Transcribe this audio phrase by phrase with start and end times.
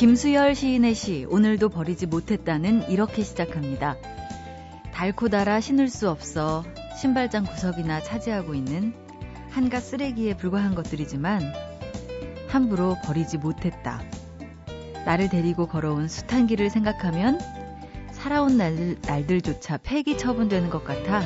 [0.00, 3.98] 김수열 시인의 시 오늘도 버리지 못했다는 이렇게 시작합니다.
[4.94, 6.64] 달고 달아 신을 수 없어
[6.98, 8.94] 신발장 구석이나 차지하고 있는
[9.50, 11.42] 한가 쓰레기에 불과한 것들이지만
[12.48, 14.00] 함부로 버리지 못했다.
[15.04, 17.38] 나를 데리고 걸어온 숱한 길을 생각하면
[18.10, 21.22] 살아온 날, 날들조차 폐기 처분되는 것 같아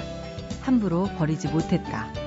[0.63, 2.24] 함부로 버리지 못했다.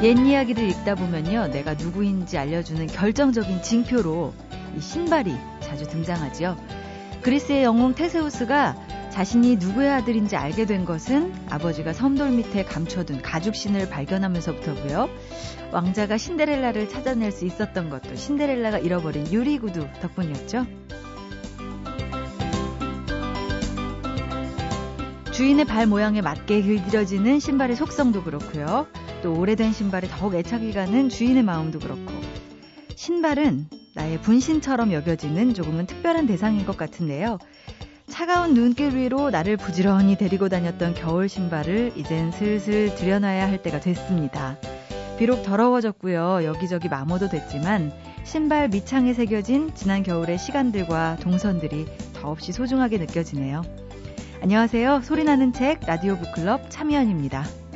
[0.00, 4.32] 옛 이야기를 읽다 보면요, 내가 누구인지 알려주는 결정적인 징표로
[4.76, 6.56] 이 신발이 자주 등장하지요.
[7.22, 8.76] 그리스의 영웅 테세우스가
[9.10, 15.08] 자신이 누구의 아들인지 알게 된 것은 아버지가 섬돌 밑에 감춰둔 가죽신을 발견하면서부터고요.
[15.72, 20.64] 왕자가 신데렐라를 찾아낼 수 있었던 것도 신데렐라가 잃어버린 유리구두 덕분이었죠.
[25.32, 28.86] 주인의 발 모양에 맞게 길들여지는 신발의 속성도 그렇고요.
[29.22, 32.12] 또 오래된 신발에 더욱 애착이 가는 주인의 마음도 그렇고
[32.94, 37.38] 신발은 나의 분신처럼 여겨지는 조금은 특별한 대상인 것 같은데요.
[38.08, 44.56] 차가운 눈길 위로 나를 부지런히 데리고 다녔던 겨울 신발을 이젠 슬슬 들여놔야 할 때가 됐습니다.
[45.18, 46.44] 비록 더러워졌고요.
[46.44, 47.92] 여기저기 마모도 됐지만
[48.24, 53.62] 신발 밑창에 새겨진 지난 겨울의 시간들과 동선들이 더없이 소중하게 느껴지네요.
[54.42, 55.02] 안녕하세요.
[55.02, 57.67] 소리나는 책 라디오 book club 참여연입니다.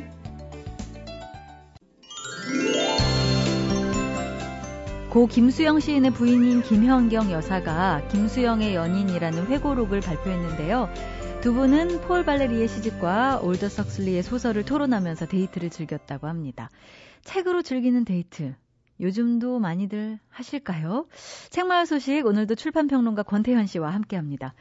[5.13, 10.89] 고 김수영 시인의 부인인 김현경 여사가 김수영의 연인이라는 회고록을 발표했는데요.
[11.39, 16.71] 두 분은 폴 발레리의 시집과 올더스 헉슬리의 소설을 토론하면서 데이트를 즐겼다고 합니다.
[17.21, 18.55] 책으로 즐기는 데이트.
[18.99, 21.05] 요즘도 많이들 하실까요?
[21.51, 24.55] 책마을 소식 오늘도 출판평론가 권태현 씨와 함께 합니다.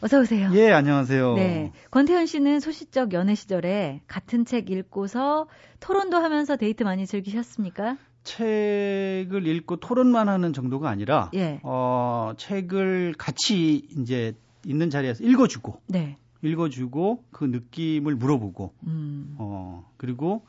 [0.00, 0.50] 어서 오세요.
[0.54, 1.34] 예, 안녕하세요.
[1.34, 1.70] 네.
[1.92, 5.46] 권태현 씨는 소시적 연애 시절에 같은 책 읽고서
[5.78, 7.98] 토론도 하면서 데이트 많이 즐기셨습니까?
[8.24, 11.60] 책을 읽고 토론만 하는 정도가 아니라 예.
[11.62, 14.34] 어, 책을 같이 이제
[14.64, 16.16] 있는 자리에서 읽어주고 네.
[16.42, 19.34] 읽어주고 그 느낌을 물어보고 음.
[19.38, 20.44] 어, 그리고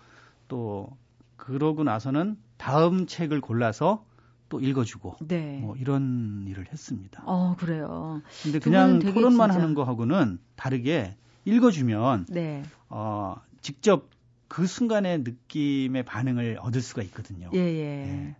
[0.47, 0.89] 또
[1.37, 4.05] 그러고 나서는 다음 책을 골라서
[4.49, 5.57] 또 읽어주고 네.
[5.61, 7.23] 뭐 이런 일을 했습니다.
[7.25, 8.21] 어, 그래요.
[8.43, 12.63] 근데 두 그냥 토론만 진짜- 하는 거하고는 다르게 읽어주면 네.
[12.89, 14.09] 어, 직접
[14.47, 17.49] 그 순간의 느낌의 반응을 얻을 수가 있거든요.
[17.53, 18.07] 예, 예.
[18.07, 18.35] 예.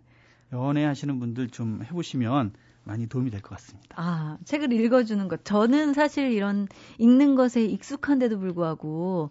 [0.52, 2.52] 연애하시는 분들 좀 해보시면
[2.84, 3.88] 많이 도움이 될 것 같습니다.
[3.96, 5.44] 아, 책을 읽어주는 것.
[5.44, 9.30] 저는 사실 이런 읽는 것에 익숙한데도 불구하고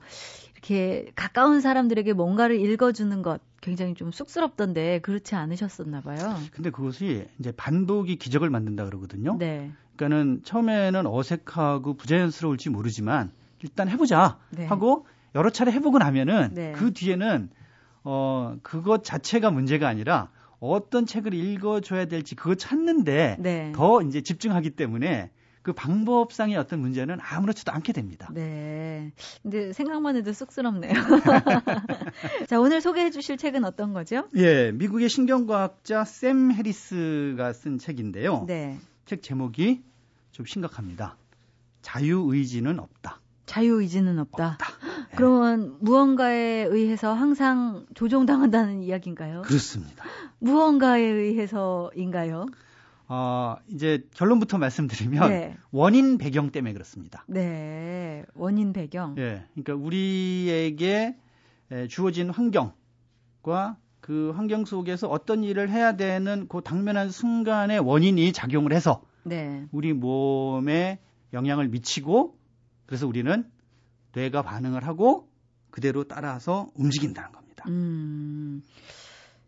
[0.54, 6.36] 이렇게 가까운 사람들에게 뭔가를 읽어주는 것 굉장히 좀 쑥스럽던데 그렇지 않으셨었나 봐요.
[6.52, 9.38] 근데 그것이 이제 반복이 기적을 만든다 그러거든요.
[9.38, 9.72] 네.
[9.96, 14.66] 그러니까는 처음에는 어색하고 부자연스러울지 모르지만 일단 해보자 네.
[14.66, 15.06] 하고
[15.36, 16.72] 여러 차례 해보고 나면은 네.
[16.74, 17.50] 그 뒤에는
[18.04, 20.30] 어 그것 자체가 문제가 아니라
[20.60, 23.72] 어떤 책을 읽어줘야 될지 그거 찾는데 네.
[23.76, 25.32] 더 이제 집중하기 때문에
[25.64, 28.30] 그 방법상의 어떤 문제는 아무렇지도 않게 됩니다.
[28.34, 29.14] 네.
[29.42, 30.92] 근데 생각만 해도 쑥스럽네요.
[32.50, 34.28] 자, 오늘 소개해 주실 책은 어떤 거죠?
[34.36, 38.44] 예, 미국의 신경과학자 샘 해리스가 쓴 책인데요.
[38.46, 38.78] 네.
[39.06, 39.82] 책 제목이
[40.32, 41.16] 좀 심각합니다.
[41.82, 43.22] 자유의지는 없다.
[43.46, 44.58] 자유의지는 없다.
[44.60, 44.68] 없다.
[45.14, 49.44] 예, 그러면 무언가에 의해서 항상 조종당한다는 이야기인가요?
[49.44, 50.04] 그렇습니다.
[50.40, 52.48] 무언가에 의해서인가요?
[53.08, 55.58] 어, 이제 결론부터 말씀드리면 네.
[55.72, 57.24] 원인 배경 때문에 그렇습니다.
[57.28, 58.26] 네.
[58.34, 59.16] 원인 배경.
[59.18, 61.16] 예, 그러니까 우리에게
[61.72, 68.74] 에, 주어진 환경과 그 환경 속에서 어떤 일을 해야 되는 그 당면한 순간에 원인이 작용을
[68.74, 69.66] 해서 네.
[69.72, 71.00] 우리 몸에
[71.34, 72.38] 영향을 미치고
[72.86, 73.46] 그래서 우리는
[74.14, 75.28] 뇌가 반응을 하고
[75.72, 77.66] 그대로 따라서 움직인다는 겁니다.
[77.68, 78.62] 음.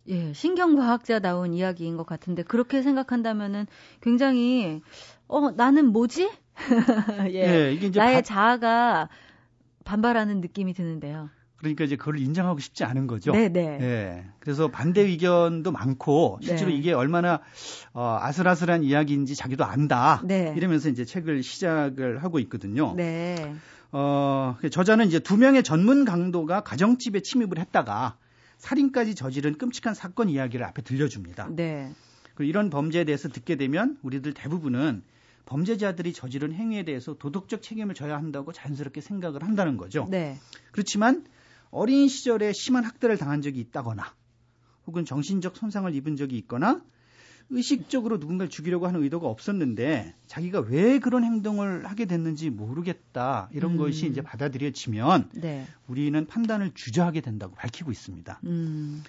[0.07, 3.65] 예, 신경과학자다운 이야기인 것 같은데 그렇게 생각한다면은
[4.01, 4.81] 굉장히
[5.27, 6.29] 어 나는 뭐지?
[7.31, 9.09] 예, 예, 이게 이제 나의 바- 자아가
[9.83, 11.29] 반발하는 느낌이 드는데요.
[11.57, 13.31] 그러니까 이제 그걸 인정하고 싶지 않은 거죠.
[13.31, 13.77] 네, 네.
[13.81, 14.25] 예.
[14.39, 16.75] 그래서 반대 의견도 많고 실제로 네.
[16.77, 17.41] 이게 얼마나
[17.93, 20.21] 어, 아슬아슬한 이야기인지 자기도 안다.
[20.25, 20.53] 네.
[20.55, 22.93] 이러면서 이제 책을 시작을 하고 있거든요.
[22.95, 23.55] 네.
[23.97, 28.17] 어, 저자는 이제 두 명의 전문 강도가 가정집에 침입을 했다가
[28.57, 31.47] 살인까지 저지른 끔찍한 사건 이야기를 앞에 들려줍니다.
[31.55, 31.93] 네.
[32.33, 35.01] 그리고 이런 범죄에 대해서 듣게 되면 우리들 대부분은
[35.45, 40.07] 범죄자들이 저지른 행위에 대해서 도덕적 책임을 져야 한다고 자연스럽게 생각을 한다는 거죠.
[40.11, 40.37] 네.
[40.73, 41.25] 그렇지만
[41.71, 44.13] 어린 시절에 심한 학대를 당한 적이 있다거나
[44.87, 46.81] 혹은 정신적 손상을 입은 적이 있거나
[47.49, 53.77] 의식적으로 누군가를 죽이려고 하는 의도가 없었는데 자기가 왜 그런 행동을 하게 됐는지 모르겠다 이런 음.
[53.77, 55.65] 것이 이제 받아들여지면 네.
[55.87, 58.39] 우리는 판단을 주저하게 된다고 밝히고 있습니다.
[58.45, 59.03] 음.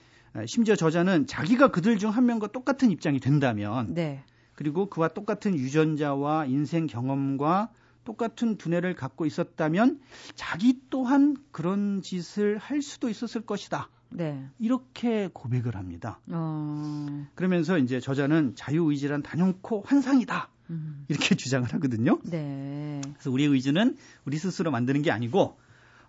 [0.47, 4.23] 심지어 저자는 자기가 그들 중 한 명과 똑같은 입장이 된다면 네.
[4.55, 7.71] 그리고 그와 똑같은 유전자와 인생 경험과
[8.05, 10.01] 똑같은 두뇌를 갖고 있었다면
[10.35, 13.89] 자기 또한 그런 짓을 할 수도 있었을 것이다.
[14.11, 14.49] 네.
[14.59, 16.21] 이렇게 고백을 합니다.
[16.31, 17.27] 어.
[17.35, 20.49] 그러면서 이제 저자는 자유의지란 단연코 환상이다.
[20.71, 21.05] 음.
[21.09, 22.19] 이렇게 주장을 하거든요.
[22.25, 23.01] 네.
[23.15, 25.59] 그래서 우리의 의지는 우리 스스로 만드는 게 아니고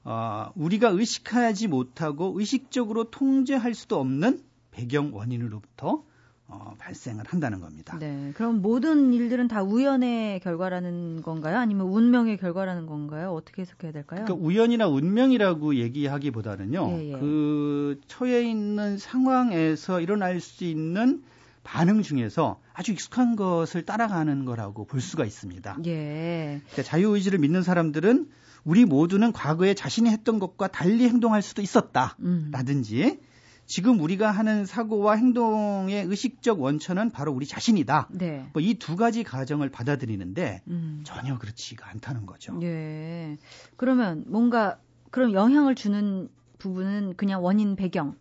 [0.03, 4.41] 어, 우리가 의식하지 못하고 의식적으로 통제할 수도 없는
[4.71, 6.03] 배경 원인으로부터
[6.49, 7.97] 어, 발생을 한다는 겁니다.
[7.99, 8.31] 네.
[8.35, 11.57] 그럼 모든 일들은 다 우연의 결과라는 건가요?
[11.57, 13.33] 아니면 운명의 결과라는 건가요?
[13.33, 14.23] 어떻게 해석해야 될까요?
[14.23, 16.89] 그러니까 우연이나 운명이라고 얘기하기보다는요.
[16.91, 17.19] 예, 예.
[17.19, 21.21] 그 처해 있는 상황에서 일어날 수 있는
[21.63, 25.79] 반응 중에서 아주 익숙한 것을 따라가는 거라고 볼 수가 있습니다.
[25.85, 26.61] 예.
[26.63, 28.29] 그러니까 자유의지를 믿는 사람들은
[28.63, 32.15] 우리 모두는 과거에 자신이 했던 것과 달리 행동할 수도 있었다.
[32.21, 32.50] 음.
[32.53, 33.19] 라든지
[33.67, 38.07] 지금 우리가 하는 사고와 행동의 의식적 원천은 바로 우리 자신이다.
[38.11, 38.49] 네.
[38.53, 41.01] 뭐 이 두 가지 가정을 받아들이는데 음.
[41.03, 42.57] 전혀 그렇지가 않다는 거죠.
[42.63, 43.37] 예.
[43.75, 44.79] 그러면 뭔가
[45.11, 46.29] 그럼 영향을 주는
[46.59, 48.15] 부분은 그냥 원인 배경.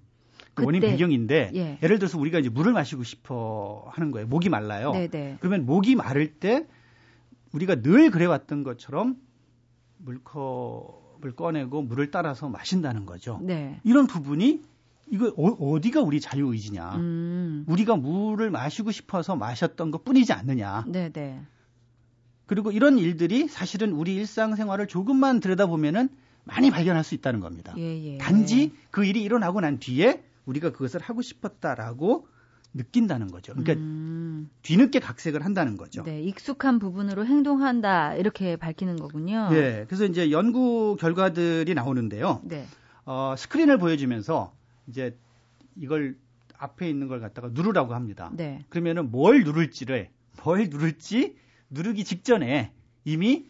[0.54, 1.78] 그 원인 배경인데 예.
[1.82, 4.26] 예를 들어서 우리가 이제 물을 마시고 싶어 하는 거예요.
[4.26, 4.90] 목이 말라요.
[4.92, 5.36] 네네.
[5.40, 6.66] 그러면 목이 마를 때
[7.52, 9.16] 우리가 늘 그래왔던 것처럼
[9.98, 13.38] 물컵을 꺼내고 물을 따라서 마신다는 거죠.
[13.42, 13.80] 네.
[13.84, 14.62] 이런 부분이
[15.10, 16.96] 이거 어, 디가 우리 자유의지냐?
[16.96, 17.64] 음.
[17.68, 20.84] 우리가 물을 마시고 싶어서 마셨던 것 뿐이지 않느냐?
[20.88, 21.42] 네네.
[22.46, 26.08] 그리고 이런 일들이 사실은 우리 일상생활을 조금만 들여다보면은
[26.44, 27.74] 많이 발견할 수 있다는 겁니다.
[27.76, 28.18] 예, 예.
[28.18, 32.28] 단지 그 일이 일어나고 난 뒤에 우리가 그것을 하고 싶었다라고
[32.72, 33.52] 느낀다는 거죠.
[33.54, 34.48] 그러니까 음.
[34.62, 36.04] 뒤늦게 각색을 한다는 거죠.
[36.04, 39.48] 네, 익숙한 부분으로 행동한다 이렇게 밝히는 거군요.
[39.52, 42.42] 예, 그래서 이제 연구 결과들이 나오는데요.
[42.44, 42.66] 네.
[43.06, 44.52] 어, 스크린을 보여주면서
[44.86, 45.16] 이제
[45.76, 46.16] 이걸
[46.58, 48.30] 앞에 있는 걸 갖다가 누르라고 합니다.
[48.34, 48.64] 네.
[48.68, 50.08] 그러면은 뭘 누를지를
[50.44, 51.36] 뭘 누를지
[51.70, 52.72] 누르기 직전에
[53.04, 53.46] 이미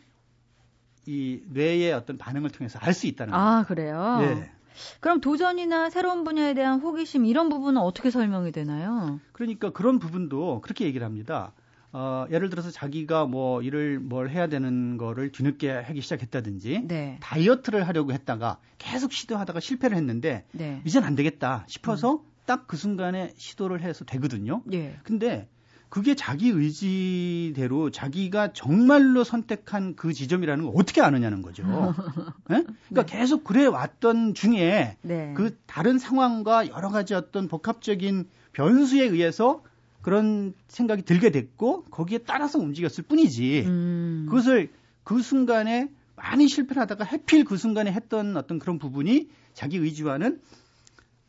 [1.06, 3.94] 이 뇌의 어떤 반응을 통해서 알 수 있다는 아, 그래요?
[4.18, 4.36] 거예요.
[4.38, 4.50] 예.
[5.00, 9.20] 그럼 도전이나 새로운 분야에 대한 호기심 이런 부분은 어떻게 설명이 되나요?
[9.32, 11.52] 그러니까 그런 부분도 그렇게 얘기를 합니다.
[11.98, 17.16] 어, 예를 들어서 자기가 뭐 일을 뭘 해야 되는 거를 뒤늦게 하기 시작했다든지 네.
[17.22, 20.82] 다이어트를 하려고 했다가 계속 시도하다가 실패를 했는데 네.
[20.84, 24.62] 이젠 안 되겠다 싶어서 딱그 순간에 시도를 해서 되거든요.
[24.74, 24.98] 예.
[25.04, 25.48] 근데
[25.88, 31.62] 그게 자기 의지대로 자기가 정말로 선택한 그 지점이라는 걸 어떻게 아느냐는 거죠.
[32.52, 32.66] 예?
[32.90, 35.32] 그러니까 계속 그래 왔던 중에 네.
[35.34, 39.62] 그 다른 상황과 여러 가지 어떤 복합적인 변수에 의해서
[40.06, 44.26] 그런 생각이 들게 됐고 거기에 따라서 움직였을 뿐이지 음.
[44.28, 44.70] 그것을
[45.02, 50.40] 그 순간에 많이 실패를 하다가 해필 그 순간에 했던 어떤 그런 부분이 자기 의지와는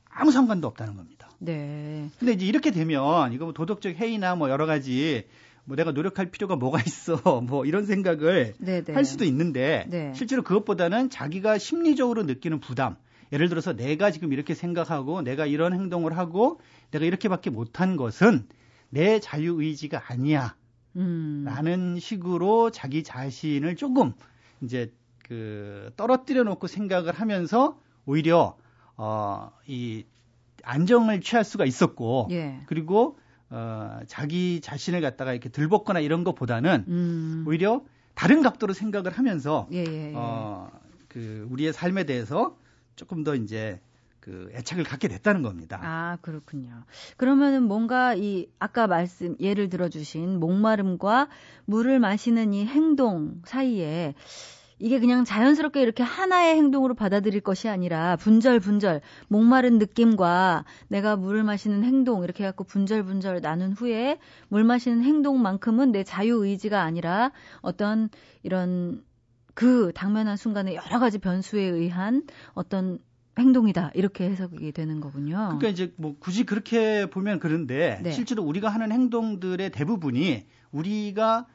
[0.07, 1.27] 아무 상관도 없다는 겁니다.
[1.39, 2.11] 네.
[2.19, 5.25] 근데 이제 이렇게 되면 이거 뭐 도덕적 해이나 뭐 여러 가지
[5.63, 8.93] 뭐 내가 노력할 필요가 뭐가 있어 뭐 이런 생각을 네, 네.
[8.93, 10.13] 할 수도 있는데 네.
[10.13, 12.95] 실제로 그것보다는 자기가 심리적으로 느끼는 부담
[13.31, 16.59] 예를 들어서 내가 지금 이렇게 생각하고 내가 이런 행동을 하고
[16.91, 18.45] 내가 이렇게밖에 못한 것은
[18.89, 20.55] 내 자유 의지가 아니야
[20.95, 21.43] 음.
[21.45, 24.13] 라는 식으로 자기 자신을 조금
[24.61, 28.57] 이제 그 떨어뜨려 놓고 생각을 하면서 오히려
[28.95, 30.05] 어 이
[30.63, 32.59] 안정을 취할 수가 있었고 예.
[32.65, 33.17] 그리고
[33.49, 37.45] 어 자기 자신을 갖다가 이렇게 들벗거나 이런 것보다는 음.
[37.47, 37.83] 오히려
[38.15, 40.13] 다른 각도로 생각을 하면서 예, 예, 예.
[40.15, 42.57] 어그 우리의 삶에 대해서
[42.95, 43.79] 조금 더 이제
[44.27, 45.79] 그 애착을 갖게 됐다는 겁니다.
[45.81, 46.83] 아, 그렇군요.
[47.15, 51.29] 그러면은 뭔가 이 아까 말씀 예를 들어 주신 목마름과
[51.63, 54.15] 물을 마시는 이 행동 사이에
[54.79, 61.43] 이게 그냥 자연스럽게 이렇게 하나의 행동으로 받아들일 것이 아니라 분절 분절 목마른 느낌과 내가 물을
[61.43, 64.19] 마시는 행동 이렇게 해갖고 분절 분절 나눈 후에
[64.49, 67.31] 물 마시는 행동만큼은 내 자유 의지가 아니라
[67.61, 68.09] 어떤
[68.43, 69.05] 이런
[69.53, 72.99] 그 당면한 순간에 여러 가지 변수에 의한 어떤
[73.37, 75.35] 행동이다 이렇게 해석이 되는 거군요.
[75.35, 78.11] 그러니까 이제 뭐 굳이 그렇게 보면 그런데 네.
[78.11, 81.47] 실제로 우리가 하는 행동들의 대부분이 우리가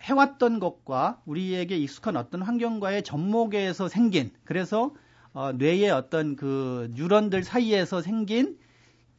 [0.00, 4.94] 해왔던 것과 우리에게 익숙한 어떤 환경과의 접목에서 생긴 그래서
[5.32, 8.58] 어, 뇌의 어떤 그 뉴런들 사이에서 생긴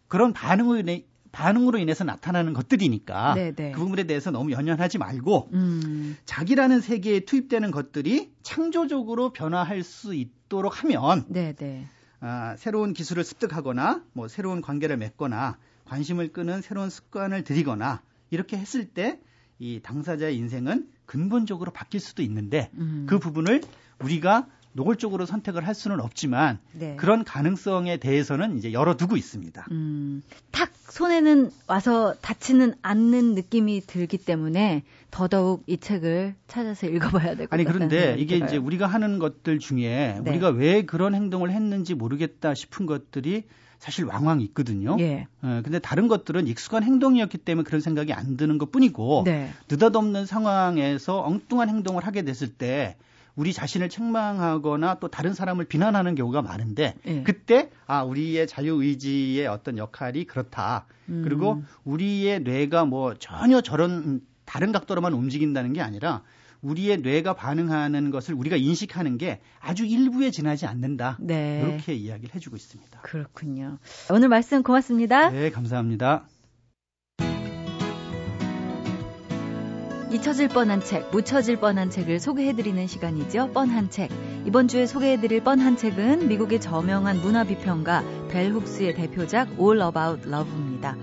[0.07, 1.05] 그런 반응으로 인해
[1.37, 3.71] 반응으로 인해서 나타나는 것들이니까 네네.
[3.71, 10.83] 그 부분에 대해서 너무 연연하지 말고 음, 자기라는 세계에 투입되는 것들이 창조적으로 변화할 수 있도록
[10.83, 11.85] 하면 네네.
[12.21, 18.01] 아, 새로운 기술을 습득하거나 뭐 새로운 관계를 맺거나 관심을 끄는 새로운 습관을 들이거나
[18.31, 19.19] 이렇게 했을 때
[19.59, 23.05] 이 당사자의 인생은 근본적으로 바뀔 수도 있는데 음.
[23.09, 23.61] 그 부분을
[24.03, 26.95] 우리가 노골적으로 선택을 할 수는 없지만 네.
[26.97, 29.65] 그런 가능성에 대해서는 이제 열어두고 있습니다.
[29.71, 30.21] 음,
[30.51, 37.61] 탁 손에는 와서 닿지는 않는 느낌이 들기 때문에 더더욱 이 책을 찾아서 읽어봐야 될것 같아요.
[37.61, 40.29] 아니 그런데 이게 이제 우리가 하는 것들 중에 네.
[40.29, 43.43] 우리가 왜 그런 행동을 했는지 모르겠다 싶은 것들이
[43.79, 44.95] 사실 왕왕 있거든요.
[44.99, 45.27] 예.
[45.41, 49.51] 어, 근데 다른 것들은 익숙한 행동이었기 때문에 그런 생각이 안 드는 것 뿐이고 네.
[49.69, 52.95] 느닷없는 상황에서 엉뚱한 행동을 하게 됐을 때
[53.37, 57.21] 우리 자신을 책망하거나 또 다른 사람을 비난하는 경우가 많은데 예.
[57.23, 60.87] 그때 아 우리의 자유 의지의 어떤 역할이 그렇다.
[61.07, 61.21] 음.
[61.23, 66.23] 그리고 우리의 뇌가 뭐 전혀 저런 다른 각도로만 움직인다는 게 아니라
[66.61, 71.17] 우리의 뇌가 반응하는 것을 우리가 인식하는 게 아주 일부에 지나지 않는다.
[71.21, 71.63] 네.
[71.63, 73.01] 이렇게 이야기를 해주고 있습니다.
[73.01, 73.77] 그렇군요.
[74.11, 75.29] 오늘 말씀 고맙습니다.
[75.29, 76.25] 네, 감사합니다.
[80.09, 83.51] 잊혀질 뻔한 책, 묻혀질 뻔한 책을 소개해드리는 시간이죠.
[83.51, 84.09] 뻔한 책.
[84.45, 90.95] 이번 주에 소개해드릴 뻔한 책은 미국의 저명한 문화비평가 벨 훅스의 대표작 All About Love입니다.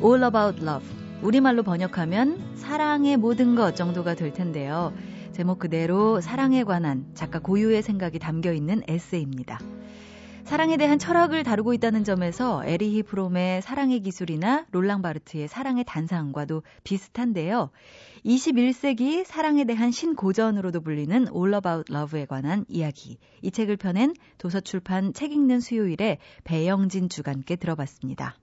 [0.00, 0.88] All About Love.
[1.22, 4.92] 우리말로 번역하면 사랑의 모든 것 정도가 될 텐데요.
[5.32, 9.58] 제목 그대로 사랑에 관한 작가 고유의 생각이 담겨 있는 에세이입니다.
[10.46, 17.70] 사랑에 대한 철학을 다루고 있다는 점에서 에리히 프롬의 사랑의 기술이나 롤랑 바르트의 사랑의 단상과도 비슷한데요.
[18.24, 23.18] 21세기 사랑에 대한 신고전으로도 불리는 All About Love에 관한 이야기.
[23.42, 28.36] 이 책을 펴낸 도서출판 책 읽는 수요일에 배영진 주간께 들어봤습니다.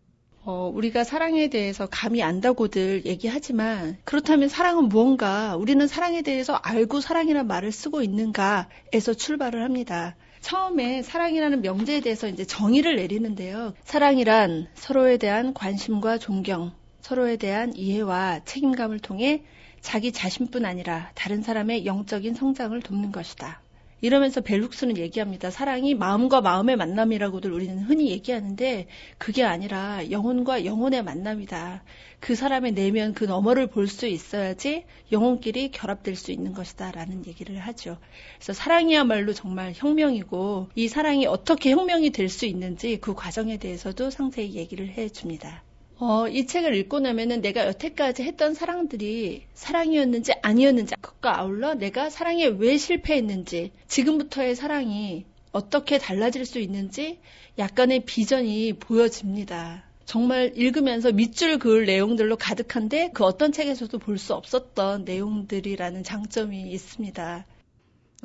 [0.44, 7.48] 어, 우리가 사랑에 대해서 감이 안다고들 얘기하지만 그렇다면 사랑은 무언가 우리는 사랑에 대해서 알고 사랑이라는
[7.48, 10.18] 말을 쓰고 있는가에서 출발을 합니다.
[10.44, 13.74] 처음에 사랑이라는 명제에 대해서 이제 정의를 내리는데요.
[13.86, 19.44] 사랑이란 서로에 대한 관심과 존경, 서로에 대한 이해와 책임감을 통해
[19.80, 23.63] 자기 자신뿐 아니라 다른 사람의 영적인 성장을 돕는 것이다.
[24.04, 25.50] 이러면서 벨룩스는 얘기합니다.
[25.50, 31.84] 사랑이 마음과 마음의 만남이라고들 우리는 흔히 얘기하는데 그게 아니라 영혼과 영혼의 만남이다.
[32.20, 34.84] 그 사람의 내면 그 너머를 볼 수 있어야지
[35.14, 36.92] 영혼끼리 결합될 수 있는 것이다.
[36.92, 37.98] 라는 얘기를 하죠.
[38.36, 44.56] 그래서 사랑이야말로 정말 혁명이고 이 사랑이 어떻게 혁명이 될 수 있는지 그 과정에 대해서도 상세히
[44.56, 45.64] 얘기를 해 줍니다.
[46.06, 52.46] 어, 이 책을 읽고 나면은 내가 여태까지 했던 사랑들이 사랑이었는지 아니었는지 그것과 아울러 내가 사랑에
[52.48, 57.20] 왜 실패했는지 지금부터의 사랑이 어떻게 달라질 수 있는지
[57.58, 59.86] 약간의 비전이 보여집니다.
[60.04, 67.46] 정말 읽으면서 밑줄 그을 내용들로 가득한데 그 어떤 책에서도 볼 수 없었던 내용들이라는 장점이 있습니다.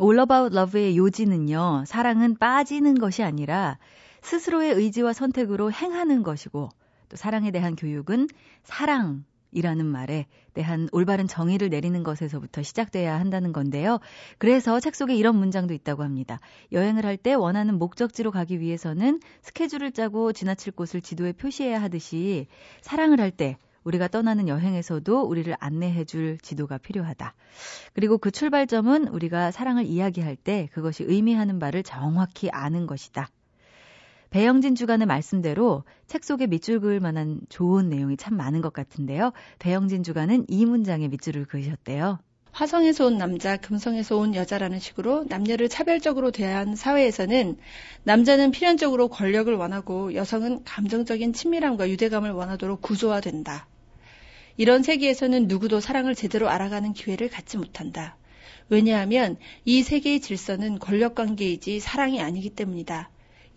[0.01, 3.79] All About Love의 요지는요, 사랑은 빠지는 것이 아니라
[4.23, 6.71] 스스로의 의지와 선택으로 행하는 것이고,
[7.09, 8.29] 또 사랑에 대한 교육은
[8.65, 13.99] 사랑 이라는 말에 대한 올바른 정의를 내리는 것에서부터 시작돼야 한다는 건데요.
[14.37, 16.39] 그래서 책 속에 이런 문장도 있다고 합니다.
[16.73, 22.47] 여행을 할 때 원하는 목적지로 가기 위해서는 스케줄을 짜고 지나칠 곳을 지도에 표시해야 하듯이
[22.83, 27.35] 사랑을 할 때 우리가 떠나는 여행에서도 우리를 안내해 줄 지도가 필요하다.
[27.95, 33.31] 그리고 그 출발점은 우리가 사랑을 이야기할 때 그것이 의미하는 바를 정확히 아는 것이다.
[34.31, 39.33] 배영진 주간의 말씀대로 책 속에 밑줄 그을 만한 좋은 내용이 참 많은 것 같은데요.
[39.59, 42.19] 배영진 주간은 이 문장에 밑줄을 그으셨대요.
[42.53, 47.57] 화성에서 온 남자, 금성에서 온 여자라는 식으로 남녀를 차별적으로 대한 사회에서는
[48.03, 53.69] 남자는 필연적으로 권력을 원하고 여성은 감정적인 친밀함과 유대감을 원하도록 구조화된다.
[54.57, 58.17] 이런 세계에서는 누구도 사랑을 제대로 알아가는 기회를 갖지 못한다.
[58.69, 63.09] 왜냐하면 이 세계의 질서는 권력 관계이지 사랑이 아니기 때문이다.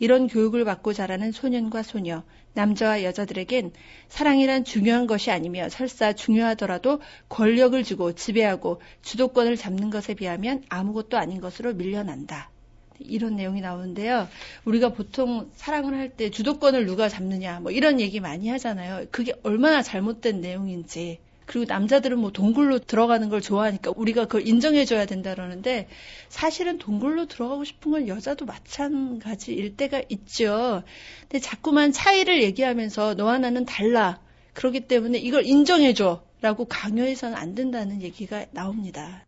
[0.01, 3.71] 이런 교육을 받고 자라는 소년과 소녀, 남자와 여자들에겐
[4.09, 11.39] 사랑이란 중요한 것이 아니며 설사 중요하더라도 권력을 주고 지배하고 주도권을 잡는 것에 비하면 아무것도 아닌
[11.39, 12.49] 것으로 밀려난다.
[12.97, 14.27] 이런 내용이 나오는데요.
[14.65, 19.05] 우리가 보통 사랑을 할 때 주도권을 누가 잡느냐, 뭐 이런 얘기 많이 하잖아요.
[19.11, 21.19] 그게 얼마나 잘못된 내용인지.
[21.51, 25.89] 그리고 남자들은 뭐 동굴로 들어가는 걸 좋아하니까 우리가 그걸 인정해줘야 된다 그러는데
[26.29, 30.81] 사실은 동굴로 들어가고 싶은 건 여자도 마찬가지일 때가 있죠.
[31.23, 34.21] 근데 자꾸만 차이를 얘기하면서 너와 나는 달라.
[34.53, 36.23] 그렇기 때문에 이걸 인정해줘.
[36.39, 39.25] 라고 강요해서는 안 된다는 얘기가 나옵니다.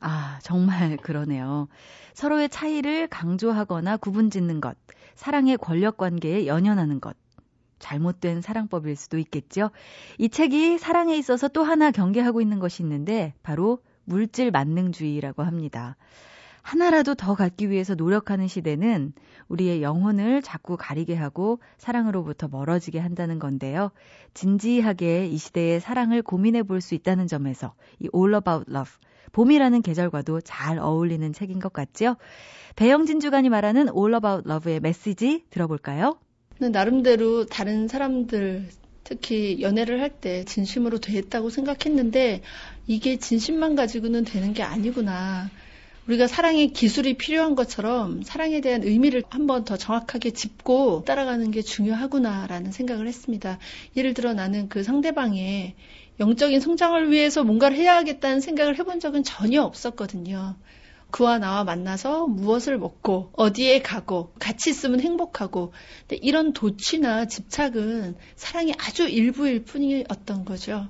[0.00, 1.68] 아, 정말 그러네요.
[2.14, 4.76] 서로의 차이를 강조하거나 구분 짓는 것,
[5.14, 7.16] 사랑의 권력 관계에 연연하는 것.
[7.78, 9.70] 잘못된 사랑법일 수도 있겠죠.
[10.18, 15.96] 이 책이 사랑에 있어서 또 하나 경계하고 있는 것이 있는데 바로 물질 만능주의라고 합니다.
[16.62, 19.14] 하나라도 더 갖기 위해서 노력하는 시대는
[19.48, 23.90] 우리의 영혼을 자꾸 가리게 하고 사랑으로부터 멀어지게 한다는 건데요.
[24.34, 28.92] 진지하게 이 시대의 사랑을 고민해 볼 수 있다는 점에서 이 All About Love
[29.32, 32.16] 봄이라는 계절과도 잘 어울리는 책인 것 같죠?
[32.76, 36.18] 배영진 주간이 말하는 All About Love의 메시지 들어볼까요?
[36.58, 38.68] 나름대로 다른 사람들
[39.04, 42.42] 특히 연애를 할 때 진심으로 됐다고 생각했는데
[42.86, 45.50] 이게 진심만 가지고는 되는 게 아니구나.
[46.08, 52.72] 우리가 사랑의 기술이 필요한 것처럼 사랑에 대한 의미를 한번 더 정확하게 짚고 따라가는 게 중요하구나라는
[52.72, 53.58] 생각을 했습니다.
[53.96, 55.74] 예를 들어 나는 그 상대방의
[56.18, 60.56] 영적인 성장을 위해서 뭔가를 해야겠다는 생각을 해본 적은 전혀 없었거든요.
[61.10, 68.74] 그와 나와 만나서 무엇을 먹고 어디에 가고 같이 있으면 행복하고 근데 이런 도취나 집착은 사랑의
[68.78, 70.86] 아주 일부일 뿐이었던 거죠.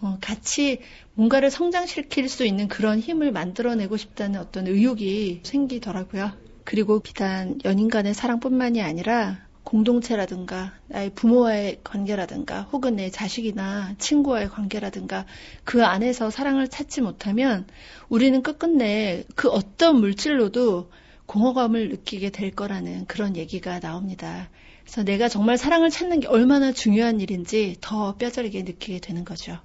[0.00, 0.80] 어, 같이
[1.14, 6.32] 뭔가를 성장시킬 수 있는 그런 힘을 만들어내고 싶다는 어떤 의욕이 생기더라고요.
[6.64, 15.26] 그리고 비단 연인 간의 사랑뿐만이 아니라 공동체라든가 나의 부모와의 관계라든가 혹은 내 자식이나 친구와의 관계라든가
[15.64, 17.66] 그 안에서 사랑을 찾지 못하면
[18.08, 20.90] 우리는 끝끝내 그 어떤 물질로도
[21.26, 24.50] 공허감을 느끼게 될 거라는 그런 얘기가 나옵니다.
[24.82, 29.58] 그래서 내가 정말 사랑을 찾는 게 얼마나 중요한 일인지 더 뼈저리게 느끼게 되는 거죠.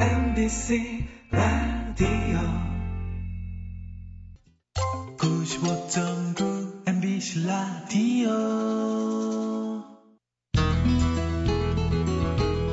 [0.00, 2.71] MBC 라디오
[5.22, 8.30] 95.9 MBC 라디오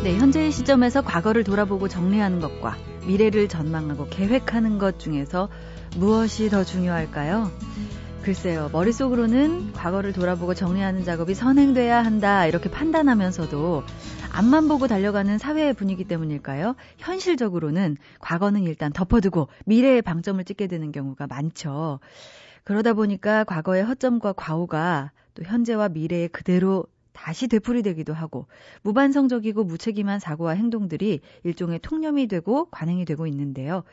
[0.04, 2.76] 네, 현재의 시점에서 과거를 돌아보고 정리하는 것과
[3.06, 5.50] 미래를 전망하고 계획하는 것 중에서
[5.96, 7.52] 무엇이 더 중요할까요?
[8.24, 13.84] 글쎄요, 머릿속으로는 과거를 돌아보고 정리하는 작업이 선행돼야 한다, 이렇게 판단하면서도
[14.30, 16.76] 앞만 보고 달려가는 사회의 분위기 때문일까요?
[16.98, 22.00] 현실적으로는 과거는 일단 덮어두고 미래에 방점을 찍게 되는 경우가 많죠.
[22.64, 28.48] 그러다 보니까 과거의 허점과 과오가 또 현재와 미래에 그대로 다시 되풀이되기도 하고
[28.84, 33.84] 무반성적이고 무책임한 사고와 행동들이 일종의 통념이 되고 관행이 되고 있는데요.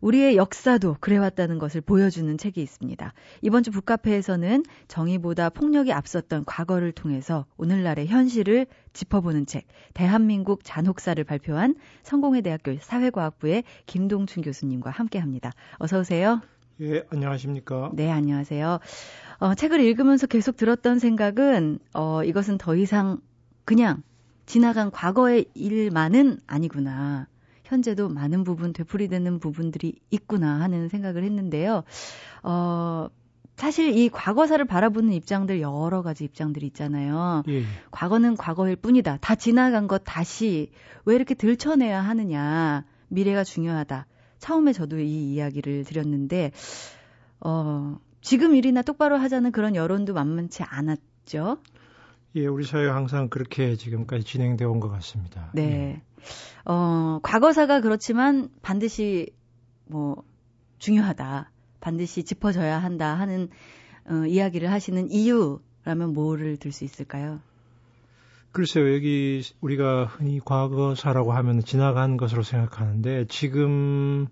[0.00, 3.12] 우리의 역사도 그래왔다는 것을 보여주는 책이 있습니다.
[3.42, 11.74] 이번 주 북카페에서는 정의보다 폭력이 앞섰던 과거를 통해서 오늘날의 현실을 짚어보는 책, 대한민국 잔혹사를 발표한
[12.02, 15.52] 성공회 대학교 사회과학부의 김동춘 교수님과 함께 합니다.
[15.78, 16.40] 어서 오세요.
[16.80, 17.90] 예, 안녕하십니까.
[17.94, 18.80] 네, 안녕하세요.
[19.38, 23.18] 어, 책을 읽으면서 계속 들었던 생각은, 어, 이것은 더 이상
[23.64, 24.02] 그냥
[24.44, 27.28] 지나간 과거의 일만은 아니구나.
[27.66, 31.82] 현재도 많은 부분 되풀이되는 부분들이 있구나 하는 생각을 했는데요.
[32.42, 33.08] 어,
[33.56, 37.42] 사실 이 과거사를 바라보는 입장들 여러 가지 입장들이 있잖아요.
[37.48, 37.64] 예.
[37.90, 39.18] 과거는 과거일 뿐이다.
[39.20, 40.70] 다 지나간 것 다시
[41.04, 42.84] 왜 이렇게 들춰내야 하느냐.
[43.08, 44.06] 미래가 중요하다.
[44.38, 46.52] 처음에 저도 이 이야기를 드렸는데
[47.40, 51.58] 어, 지금 일이나 똑바로 하자는 그런 여론도 만만치 않았죠.
[52.36, 55.50] 예, 우리 사회가 항상 그렇게 지금까지 진행되어 온 것 같습니다.
[55.54, 55.62] 네.
[55.62, 56.02] 예.
[56.64, 59.30] 어, 과거사가 그렇지만 반드시
[59.86, 60.22] 뭐
[60.78, 61.50] 중요하다.
[61.80, 63.48] 반드시 짚어져야 한다 하는
[64.08, 67.40] 어, 이야기를 하시는 이유라면 뭐를 들 수 있을까요?
[68.52, 74.26] 글쎄요, 여기 우리가 흔히 과거사라고 하면 지나간 것으로 생각하는데 지금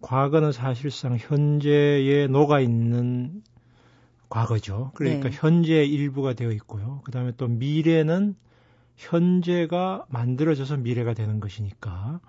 [0.00, 3.42] 과거는 사실상 현재에 녹아 있는
[4.28, 4.92] 과거죠.
[4.94, 5.36] 그러니까 네.
[5.36, 7.00] 현재의 일부가 되어 있고요.
[7.04, 8.34] 그 다음에 또 미래는
[8.96, 12.20] 현재가 만들어져서 미래가 되는 것이니까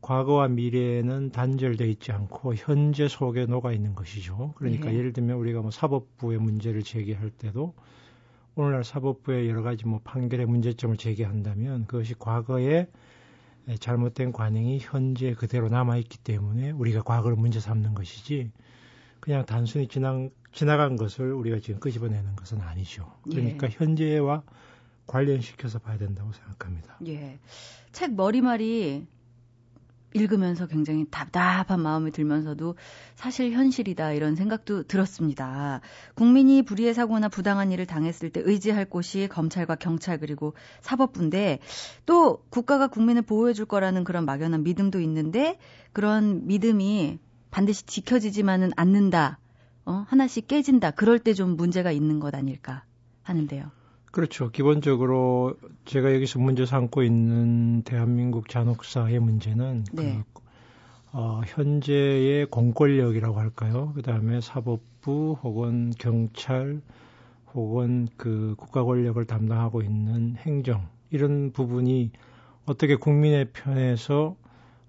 [0.00, 4.54] 과거와 미래는 단절되어 있지 않고 현재 속에 녹아 있는 것이죠.
[4.56, 4.98] 그러니까 네.
[4.98, 7.74] 예를 들면 우리가 뭐 사법부의 문제를 제기할 때도
[8.54, 12.88] 오늘날 사법부의 여러 가지 뭐 판결의 문제점을 제기한다면 그것이 과거에
[13.80, 18.50] 잘못된 관행이 현재 그대로 남아 있기 때문에 우리가 과거를 문제 삼는 것이지
[19.20, 23.12] 그냥 단순히 지난 지나간 것을 우리가 지금 끄집어내는 것은 아니죠.
[23.24, 23.72] 그러니까 예.
[23.72, 24.42] 현재와
[25.06, 26.96] 관련시켜서 봐야 된다고 생각합니다.
[27.06, 27.38] 예.
[27.92, 29.06] 책 머리말이
[30.14, 32.76] 읽으면서 굉장히 답답한 마음이 들면서도
[33.16, 35.82] 사실 현실이다 이런 생각도 들었습니다.
[36.14, 41.58] 국민이 불의의 사고나 부당한 일을 당했을 때 의지할 곳이 검찰과 경찰 그리고 사법부인데
[42.06, 45.58] 또 국가가 국민을 보호해 줄 거라는 그런 막연한 믿음도 있는데
[45.92, 47.18] 그런 믿음이
[47.50, 49.38] 반드시 지켜지지만은 않는다.
[49.86, 50.04] 어?
[50.08, 50.90] 하나씩 깨진다.
[50.92, 52.84] 그럴 때 좀 문제가 있는 것 아닐까
[53.22, 53.70] 하는데요.
[54.12, 54.50] 그렇죠.
[54.50, 60.22] 기본적으로 제가 여기서 문제 삼고 있는 대한민국 잔혹사의 문제는 네.
[60.32, 60.40] 그,
[61.12, 63.92] 어, 현재의 공권력이라고 할까요?
[63.94, 66.80] 그 다음에 사법부 혹은 경찰
[67.54, 72.10] 혹은 그 국가 권력을 담당하고 있는 행정 이런 부분이
[72.66, 74.36] 어떻게 국민의 편에서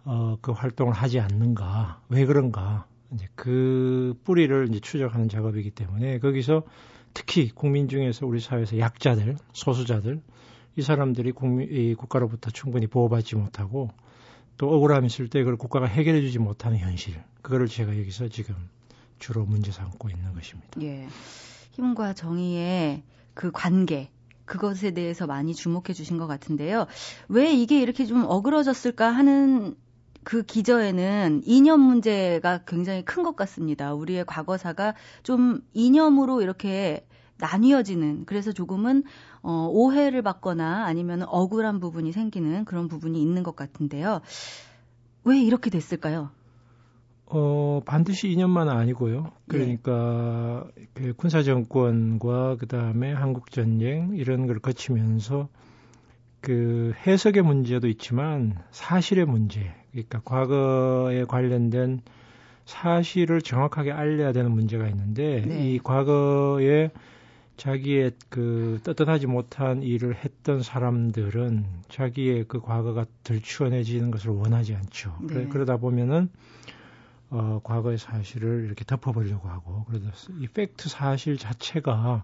[0.06, 2.02] 어, 그 활동을 하지 않는가?
[2.10, 2.86] 왜 그런가?
[3.14, 6.64] 이제 그 뿌리를 이제 추적하는 작업이기 때문에 거기서
[7.14, 10.22] 특히 국민 중에서 우리 사회에서 약자들, 소수자들,
[10.76, 13.90] 이 사람들이 국민, 이 국가로부터 충분히 보호받지 못하고
[14.58, 17.22] 또 억울함이 있을 때 그걸 국가가 해결해 주지 못하는 현실.
[17.42, 18.56] 그거를 제가 여기서 지금
[19.20, 20.82] 주로 문제 삼고 있는 것입니다.
[20.82, 21.08] 예.
[21.72, 24.10] 힘과 정의의 그 관계,
[24.46, 26.88] 그것에 대해서 많이 주목해 주신 것 같은데요.
[27.28, 29.76] 왜 이게 이렇게 좀 어그러졌을까 하는
[30.28, 33.94] 그 기저에는 이념 문제가 굉장히 큰 것 같습니다.
[33.94, 39.04] 우리의 과거사가 좀 이념으로 이렇게 나뉘어지는 그래서 조금은
[39.42, 44.20] 어, 오해를 받거나 아니면 억울한 부분이 생기는 그런 부분이 있는 것 같은데요.
[45.24, 46.30] 왜 이렇게 됐을까요?
[47.28, 49.32] 어, 반드시 2년만은 아니고요.
[49.48, 50.88] 그러니까 네.
[50.94, 55.48] 그 군사 정권과 그다음에 한국 전쟁 이런 걸 거치면서
[56.42, 62.02] 그 해석의 문제도 있지만 사실의 문제, 그러니까 과거에 관련된
[62.66, 65.74] 사실을 정확하게 알려야 되는 문제가 있는데 네.
[65.74, 66.92] 이 과거에
[67.56, 75.18] 자기의 그 떳떳하지 못한 일을 했던 사람들은 자기의 그 과거가 들추어내지는 것을 원하지 않죠.
[75.22, 75.48] 네.
[75.48, 76.30] 그러다 보면은
[77.30, 80.08] 어, 과거의 사실을 이렇게 덮어보려고 하고 그래서
[80.40, 82.24] 이 팩트 사실 자체가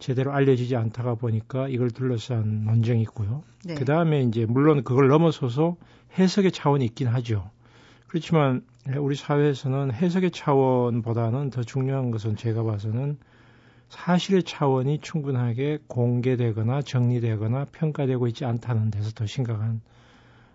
[0.00, 3.44] 제대로 알려지지 않다가 보니까 이걸 둘러싼 논쟁이 있고요.
[3.64, 3.74] 네.
[3.74, 5.76] 그 다음에 이제 물론 그걸 넘어서서
[6.18, 7.50] 해석의 차원이 있긴 하죠.
[8.08, 8.62] 그렇지만
[8.98, 13.18] 우리 사회에서는 해석의 차원보다는 더 중요한 것은 제가 봐서는
[13.88, 19.80] 사실의 차원이 충분하게 공개되거나 정리되거나 평가되고 있지 않다는 데서 더 심각한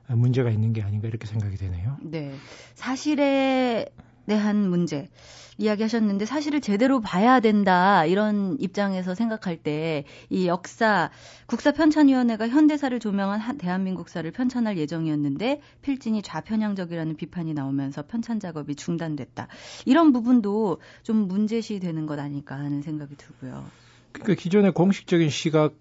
[0.08, 1.98] 문제가 있는 게 아닌가 이렇게 생각이 되네요.
[2.02, 2.34] 네.
[2.74, 3.88] 사실에
[4.26, 5.10] 대한 문제
[5.58, 11.12] 이야기하셨는데 사실을 제대로 봐야 된다 이런 입장에서 생각할 때 이 역사
[11.46, 19.48] 국사 편찬위원회가 현대사를 조명한 대한민국사를 편찬할 예정이었는데 필진이 좌편향적이라는 비판이 나오면서 편찬 작업이 중단됐다
[19.86, 23.66] 이런 부분도 좀 문제시 되는 것 아닐까 하는 생각이 들고요.
[24.12, 25.74] 그러니까 기존의 공식적인 시각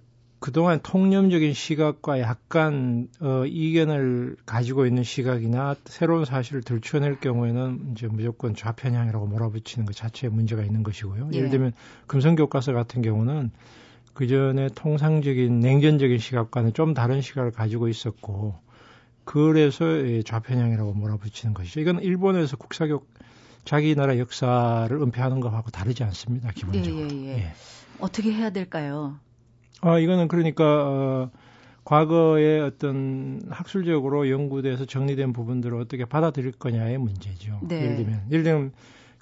[0.44, 8.54] 그동안 통념적인 시각과 약간 어, 이견을 가지고 있는 시각이나 새로운 사실을 들춰낼 경우에는 이제 무조건
[8.54, 11.30] 좌편향이라고 몰아붙이는 것 자체에 문제가 있는 것이고요.
[11.32, 11.36] 예.
[11.38, 11.72] 예를 들면
[12.08, 13.52] 금성교과서 같은 경우는
[14.12, 18.54] 그 전에 통상적인 냉전적인 시각과는 좀 다른 시각을 가지고 있었고
[19.24, 19.86] 그래서
[20.26, 21.80] 좌편향이라고 몰아붙이는 것이죠.
[21.80, 23.02] 이건 일본에서 국사교
[23.64, 26.50] 자기 나라 역사를 은폐하는 것하고 다르지 않습니다.
[26.52, 27.08] 기본적으로.
[27.10, 27.38] 예, 예, 예.
[27.38, 27.52] 예.
[27.98, 29.18] 어떻게 해야 될까요?
[29.84, 31.30] 아, 이거는 그러니까, 어,
[31.84, 37.60] 과거에 어떤 학술적으로 연구돼서 정리된 부분들을 어떻게 받아들일 거냐의 문제죠.
[37.62, 37.82] 네.
[37.82, 38.72] 예를 들면, 예를 들면,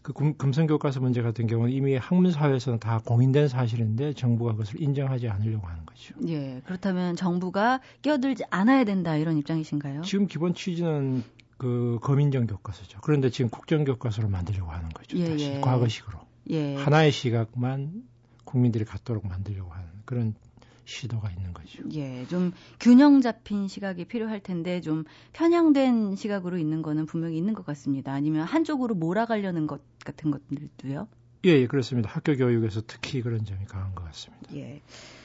[0.02, 5.28] 그 금성 교과서 문제 같은 경우는 이미 학문 사회에서는 다 공인된 사실인데 정부가 그것을 인정하지
[5.28, 6.14] 않으려고 하는 거죠.
[6.26, 6.60] 예.
[6.64, 10.02] 그렇다면 정부가 끼어들지 않아야 된다 이런 입장이신가요?
[10.02, 11.22] 지금 기본 취지는
[11.56, 12.98] 그 거민정 교과서죠.
[13.02, 15.16] 그런데 지금 국정 교과서로 만들려고 하는 거죠.
[15.18, 15.60] 예, 다시 예.
[15.60, 16.18] 과거식으로.
[16.50, 16.74] 예.
[16.74, 18.02] 하나의 시각만
[18.44, 20.34] 국민들이 갖도록 만들려고 하는 그런
[20.84, 21.82] 시도가 있는 거죠.
[21.94, 27.64] 예, 좀 균형 잡힌 시각이 필요할 텐데 좀 편향된 시각으로 있는 거는 분명히 있는 것
[27.66, 28.12] 같습니다.
[28.12, 31.08] 아니면 한쪽으로 몰아가려는 것 같은 것들도요?
[31.44, 32.10] 예, 예, 그렇습니다.
[32.10, 34.54] 학교 교육에서 특히 그런 점이 강한 것 같습니다.
[34.54, 34.80] 예.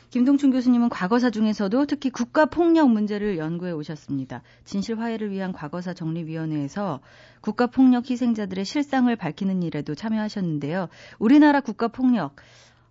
[0.09, 4.41] 김동춘 교수님은 과거사 중에서도 특히 국가 폭력 문제를 연구해 오셨습니다.
[4.63, 7.01] 진실 화해를 위한 과거사 정리위원회에서
[7.41, 10.87] 국가 폭력 희생자들의 실상을 밝히는 일에도 참여하셨는데요.
[11.19, 12.37] 우리나라 국가 폭력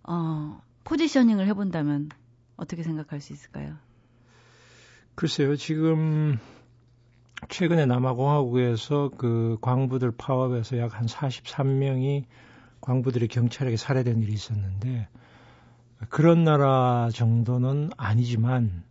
[0.03, 2.09] 어, 포지셔닝을 해본다면
[2.57, 3.75] 어떻게 생각할 수 있을까요?
[5.15, 6.37] 글쎄요, 지금
[7.49, 12.25] 최근에 남아공화국에서 그 광부들 파업에서 약 한 43명이
[12.81, 15.07] 광부들이 경찰에게 살해된 일이 있었는데
[16.09, 18.83] 그런 나라 정도는 아니지만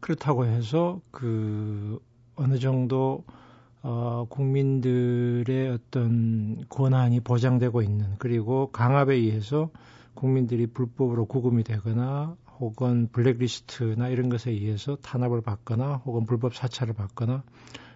[0.00, 1.98] 그렇다고 해서 그
[2.34, 3.24] 어느 정도
[3.82, 9.70] 어 국민들의 어떤 권한이 보장되고 있는 그리고 강압에 의해서
[10.14, 17.42] 국민들이 불법으로 구금이 되거나 혹은 블랙리스트나 이런 것에 의해서 탄압을 받거나 혹은 불법 사찰을 받거나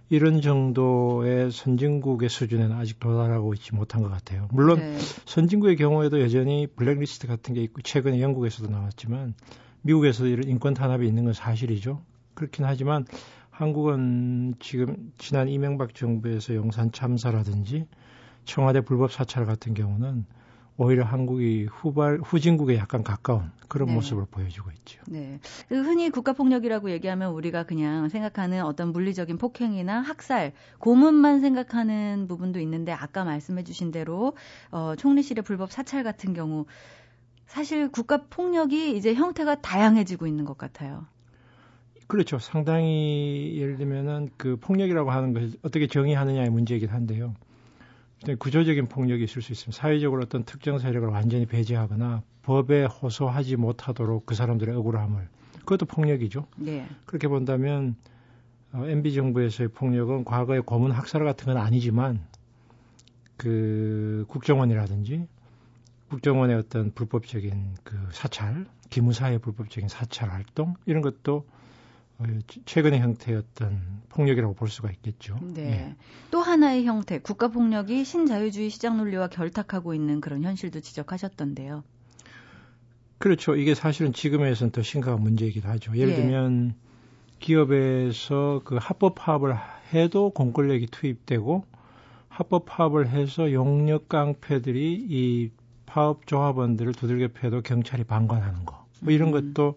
[0.08, 4.48] 이런 정도의 선진국의 수준에는 아직 도달하고 있지 못한 것 같아요.
[4.50, 4.98] 물론 네.
[5.24, 9.34] 선진국의 경우에도 여전히 블랙리스트 같은 게 있고 최근에 영국에서도 나왔지만
[9.82, 12.02] 미국에서도 이런 인권 탄압이 있는 건 사실이죠.
[12.34, 13.06] 그렇긴 하지만
[13.50, 17.86] 한국은 지금 지난 이명박 정부에서 용산 참사라든지
[18.44, 20.24] 청와대 불법 사찰 같은 경우는
[20.76, 23.94] 오히려 한국이 후발 후진국에 약간 가까운 그런 네.
[23.94, 25.00] 모습을 보여주고 있죠.
[25.06, 25.38] 네.
[25.68, 32.60] 그 흔히 국가 폭력이라고 얘기하면 우리가 그냥 생각하는 어떤 물리적인 폭행이나 학살, 고문만 생각하는 부분도
[32.60, 34.34] 있는데 아까 말씀해 주신 대로
[34.70, 36.66] 어, 총리실의 불법 사찰 같은 경우
[37.46, 41.06] 사실 국가 폭력이 이제 형태가 다양해지고 있는 것 같아요.
[42.06, 42.38] 그렇죠.
[42.38, 47.34] 상당히 예를 들면은 그 폭력이라고 하는 것을 어떻게 정의하느냐의 문제이긴 한데요.
[48.38, 49.80] 구조적인 폭력이 있을 수 있습니다.
[49.80, 55.28] 사회적으로 어떤 특정 세력을 완전히 배제하거나 법에 호소하지 못하도록 그 사람들의 억울함을
[55.60, 56.46] 그것도 폭력이죠.
[56.56, 56.86] 네.
[57.06, 57.96] 그렇게 본다면
[58.72, 62.20] 어, MB 정부에서의 폭력은 과거의 고문 학살 같은 건 아니지만
[63.36, 65.26] 그 국정원이라든지
[66.08, 71.59] 국정원의 어떤 불법적인 그 사찰, 기무사의 불법적인 사찰 활동 이런 것도 어,
[72.64, 75.38] 최근의 형태였던 폭력이라고 볼 수가 있겠죠.
[75.42, 75.62] 네.
[75.70, 75.96] 예.
[76.30, 81.82] 또 하나의 형태, 국가 폭력이 신자유주의 시장 논리와 결탁하고 있는 그런 현실도 지적하셨던데요.
[83.18, 83.54] 그렇죠.
[83.54, 85.96] 이게 사실은 지금에선 더 심각한 문제이기도 하죠.
[85.96, 86.16] 예를 예.
[86.16, 86.74] 들면
[87.38, 89.56] 기업에서 그 합법 파업을
[89.92, 91.64] 해도 공권력이 투입되고
[92.28, 95.50] 합법 파업을 해서 용역 깡패들이 이
[95.86, 98.86] 파업 조합원들을 두들겨 패도 경찰이 방관하는 거.
[99.00, 99.52] 뭐 이런 음.
[99.52, 99.74] 것도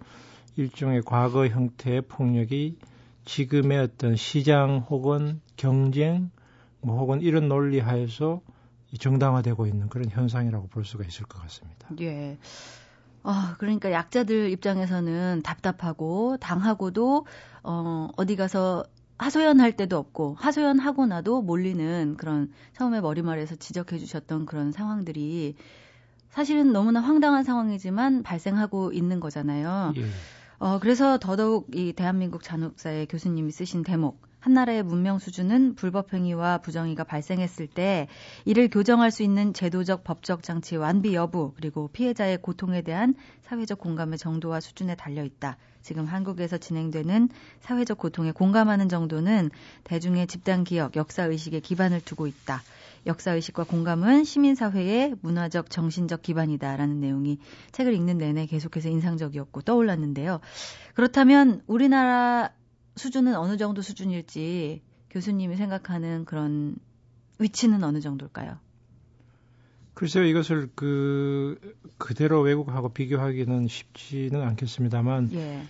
[0.55, 2.77] 일종의 과거 형태의 폭력이
[3.25, 6.31] 지금의 어떤 시장 혹은 경쟁
[6.81, 8.41] 뭐 혹은 이런 논리 하에서
[8.91, 11.89] 이 정당화되고 있는 그런 현상이라고 볼 수가 있을 것 같습니다.
[12.01, 12.37] 예.
[13.23, 17.25] 아, 그러니까 약자들 입장에서는 답답하고 당하고도
[17.63, 18.83] 어, 어디 가서
[19.17, 25.55] 하소연할 데도 없고 하소연하고 나도 몰리는 그런 처음에 머리말에서 지적해 주셨던 그런 상황들이
[26.29, 29.93] 사실은 너무나 황당한 상황이지만 발생하고 있는 거잖아요.
[29.95, 30.05] 예.
[30.59, 37.67] 어, 그래서 더더욱 이 대한민국 잔혹사의 교수님이 쓰신 대목, 한나라의 문명 수준은 불법행위와 부정의가 발생했을
[37.67, 38.09] 때
[38.43, 44.17] 이를 교정할 수 있는 제도적 법적 장치 완비 여부 그리고 피해자의 고통에 대한 사회적 공감의
[44.17, 45.57] 정도와 수준에 달려 있다.
[45.81, 47.29] 지금 한국에서 진행되는
[47.61, 49.49] 사회적 고통에 공감하는 정도는
[49.85, 52.61] 대중의 집단 기억, 역사 의식에 기반을 두고 있다.
[53.05, 57.39] 역사 의식과 공감은 시민 사회의 문화적 정신적 기반이다라는 내용이
[57.71, 60.39] 책을 읽는 내내 계속해서 인상적이었고 떠올랐는데요.
[60.93, 62.51] 그렇다면 우리나라
[62.95, 66.75] 수준은 어느 정도 수준일지 교수님이 생각하는 그런
[67.39, 68.57] 위치는 어느 정도일까요?
[69.93, 75.63] 글쎄요, 이것을 그, 그대로 외국하고 비교하기는 쉽지는 않겠습니다만, 예.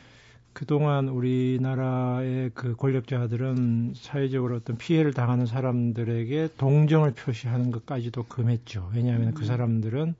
[0.54, 8.92] 그동안 우리나라의 그 권력자들은 사회적으로 어떤 피해를 당하는 사람들에게 동정을 표시하는 것까지도 금했죠.
[8.94, 9.34] 왜냐하면 음.
[9.34, 10.14] 그 사람들은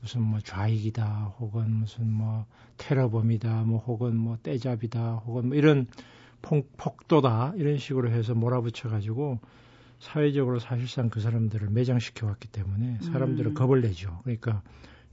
[0.00, 5.86] 무슨 뭐 좌익이다, 혹은 무슨 뭐 테러범이다, 뭐 혹은 뭐 떼잡이다, 혹은 뭐 이런
[6.42, 9.38] 폭, 폭도다, 이런 식으로 해서 몰아붙여 가지고
[10.00, 13.54] 사회적으로 사실상 그 사람들을 매장시켜 왔기 때문에 사람들은 음.
[13.54, 14.20] 겁을 내죠.
[14.22, 14.62] 그러니까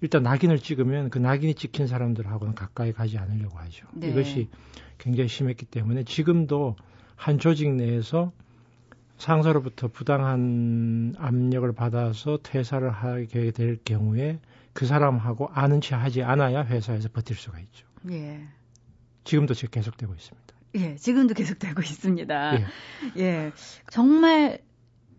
[0.05, 3.87] 일단 낙인을 찍으면 그 낙인이 찍힌 사람들하고는 가까이 가지 않으려고 하죠.
[3.91, 4.09] 네.
[4.09, 4.49] 이것이
[4.99, 6.75] 굉장히 심했기 때문에 지금도
[7.15, 8.31] 한 조직 내에서
[9.17, 14.39] 상사로부터 부당한 압력을 받아서 퇴사를 하게 될 경우에
[14.73, 17.87] 그 사람하고 아는 체 하지 않아야 회사에서 버틸 수가 있죠.
[18.11, 18.41] 예.
[19.23, 20.55] 지금도 지금 계속되고 있습니다.
[20.75, 22.59] 예, 지금도 계속되고 있습니다.
[22.59, 22.65] 예.
[23.17, 23.51] 예.
[23.89, 24.59] 정말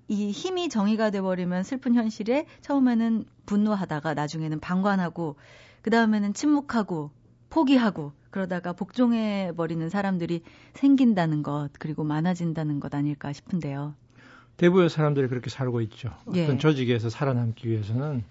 [0.08, 5.36] 이 힘이 정의가 돼버리면 슬픈 현실에 처음에는 분노하다가 나중에는 방관하고
[5.82, 7.10] 그 다음에는 침묵하고
[7.50, 10.42] 포기하고 그러다가 복종해 버리는 사람들이
[10.74, 13.94] 생긴다는 것 그리고 많아진다는 것 아닐까 싶은데요.
[14.56, 16.10] 대부분의 사람들이 그렇게 살고 있죠.
[16.34, 16.44] 예.
[16.44, 18.24] 어떤 조직에서 살아남기 위해서는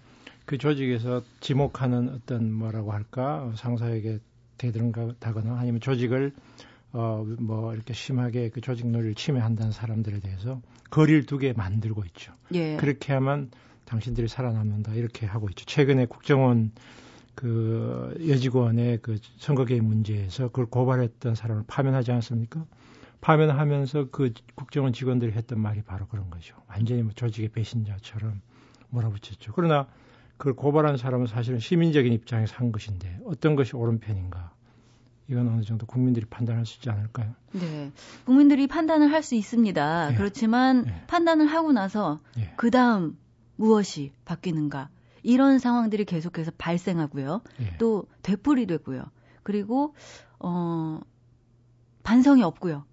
[0.45, 4.19] 그 조직에서 지목하는 어떤 뭐라고 할까 상사에게
[4.57, 6.33] 대들다거나 아니면 조직을
[6.95, 12.33] 어 뭐 이렇게 심하게 그 조직 논리를 침해한다는 사람들에 대해서 거리를 두게 만들고 있죠.
[12.53, 12.77] 예.
[12.77, 13.51] 그렇게 하면
[13.83, 15.65] 당신들이 살아남는다 이렇게 하고 있죠.
[15.65, 16.71] 최근에 국정원
[17.35, 22.65] 그 여직원의 그 선거 개입 문제에서 그걸 고발했던 사람을 파면하지 않습니까?
[23.19, 26.55] 파면하면서 그 국정원 직원들이 했던 말이 바로 그런 거죠.
[26.67, 28.39] 완전히 뭐 조직의 배신자처럼
[28.89, 29.51] 몰아붙였죠.
[29.53, 29.87] 그러나
[30.37, 34.54] 그걸 고발한 사람은 사실은 시민적인 입장에서 한 것인데 어떤 것이 옳은 편인가?
[35.27, 37.33] 이건 어느 정도 국민들이 판단할 수 있지 않을까요?
[37.53, 37.91] 네.
[38.25, 40.11] 국민들이 판단을 할 수 있습니다.
[40.11, 40.15] 예.
[40.15, 41.03] 그렇지만 예.
[41.07, 42.53] 판단을 하고 나서 예.
[42.57, 43.17] 그 다음
[43.55, 44.89] 무엇이 바뀌는가?
[45.23, 47.41] 이런 상황들이 계속해서 발생하고요.
[47.61, 47.77] 예.
[47.79, 49.03] 또 되풀이 되고요.
[49.41, 49.95] 그리고
[50.39, 50.99] 어
[52.03, 52.85] 반성이 없고요.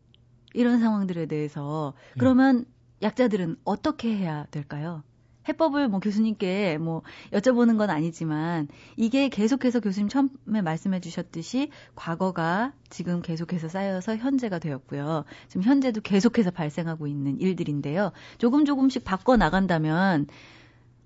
[0.55, 2.19] 이런 상황들에 대해서 예.
[2.19, 2.65] 그러면
[3.03, 5.03] 약자들은 어떻게 해야 될까요?
[5.49, 7.03] 해법을 뭐 교수님께 뭐
[7.33, 15.25] 여쭤보는 건 아니지만 이게 계속해서 교수님 처음에 말씀해 주셨듯이 과거가 지금 계속해서 쌓여서 현재가 되었고요.
[15.49, 18.13] 지금 현재도 계속해서 발생하고 있는 일들인데요.
[18.39, 20.27] 조금 조금씩 바꿔 나간다면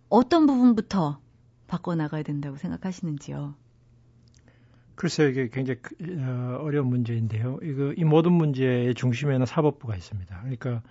[0.09, 1.18] 어떤 부분부터
[1.66, 3.55] 바꿔 나가야 된다고 생각하시는지요?
[4.94, 7.59] 글쎄요, 이게 굉장히 크- 어, 어려운 문제인데요.
[7.62, 10.38] 이거 이 모든 문제의 중심에는 사법부가 있습니다.
[10.40, 10.83] 그러니까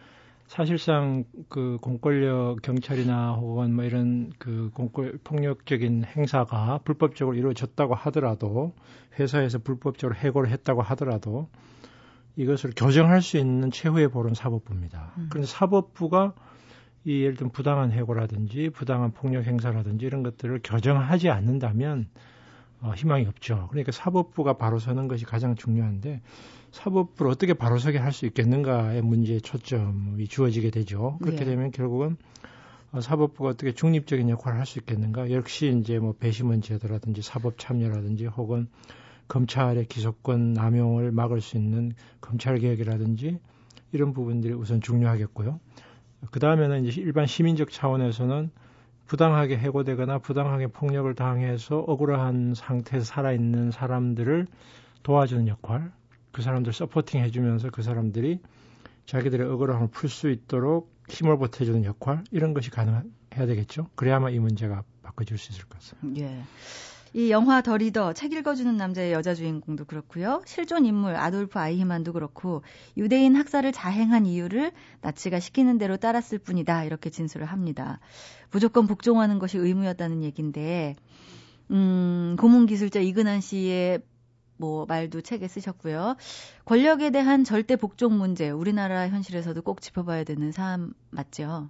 [0.47, 8.73] 사실상 그 공권력 경찰이나 혹은 뭐 이런 그 공권 폭력적인 행사가 불법적으로 이루어졌다고 하더라도
[9.19, 11.49] 회사에서 불법적으로 해고를 했다고 하더라도
[12.35, 15.13] 이것을 교정할 수 있는 최후의 볼은 사법부입니다.
[15.17, 15.27] 음.
[15.29, 16.33] 그런데 사법부가
[17.05, 22.07] 이 예를 들면 부당한 해고라든지 부당한 폭력 행사라든지 이런 것들을 교정하지 않는다면
[22.85, 23.67] 어, 희망이 없죠.
[23.71, 26.21] 그러니까 사법부가 바로 서는 것이 가장 중요한데
[26.71, 31.17] 사법부를 어떻게 바로 서게 할 수 있겠는가의 문제에 초점이 주어지게 되죠.
[31.21, 31.45] 그렇게 네.
[31.45, 32.15] 되면 결국은
[32.91, 35.31] 어, 사법부가 어떻게 중립적인 역할을 할 수 있겠는가?
[35.31, 38.67] 역시 이제 뭐 배심원 제도라든지 사법 참여라든지 혹은
[39.27, 43.39] 검찰의 기소권 남용을 막을 수 있는 검찰 개혁이라든지
[43.91, 45.59] 이런 부분들이 우선 중요하겠고요.
[46.29, 48.51] 그 다음에는 이제 일반 시민적 차원에서는
[49.07, 54.47] 부당하게 해고되거나 부당하게 폭력을 당해서 억울한 상태에서 살아있는 사람들을
[55.03, 55.91] 도와주는 역할,
[56.31, 58.39] 그 사람들 supporting 해주면서 그 사람들이
[59.05, 63.87] 자기들의 억울함을 풀 수 있도록 힘을 보태주는 역할, 이런 것이 가능해야 되겠죠.
[63.95, 66.21] 그래야만 이 문제가 바꿔줄 수 있을 것 같습니다.
[66.21, 66.41] 예.
[67.15, 70.41] 이 영화 The Reader 책 읽어주는 남자의 여자 주인공도 그렇고요.
[70.45, 72.61] 실존 인물 아돌프 아이히만도 그렇고
[72.97, 78.01] 유대인 학살을 자행한 이유를 나치가 시키는 대로 따랐을 뿐이다 이렇게 진술을 합니다.
[78.51, 80.97] 무조건 복종하는 것이 의무였다는 얘기인데
[81.71, 84.01] 음, 고문 기술자 이근한 씨의
[84.57, 86.17] 뭐 말도 책에 쓰셨고요.
[86.65, 91.69] 권력에 대한 절대 복종 문제 우리나라 현실에서도 꼭 짚어봐야 되는 사안 맞죠?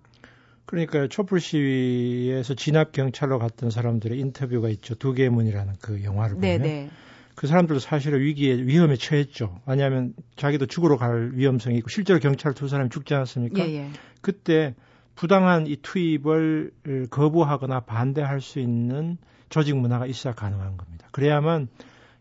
[0.65, 4.95] 그러니까 촛불 시위에서 진압 경찰로 갔던 사람들의 인터뷰가 있죠.
[4.95, 6.89] 두 개의 문이라는 그 영화를 보면 네네.
[7.36, 9.62] 그 사람들도 사실은 위기에 위험에 처했죠.
[9.67, 13.67] 왜냐하면 자기도 죽으러 갈 위험성이 있고 실제로 경찰 두 사람이 죽지 않았습니까?
[13.67, 13.89] 예, 예.
[14.21, 14.73] 그때
[15.15, 16.71] 부당한 이 투입을
[17.10, 19.17] 거부하거나 반대할 수 있는
[19.49, 21.08] 조직 문화가 있어야 가능한 겁니다.
[21.12, 21.67] 그래야만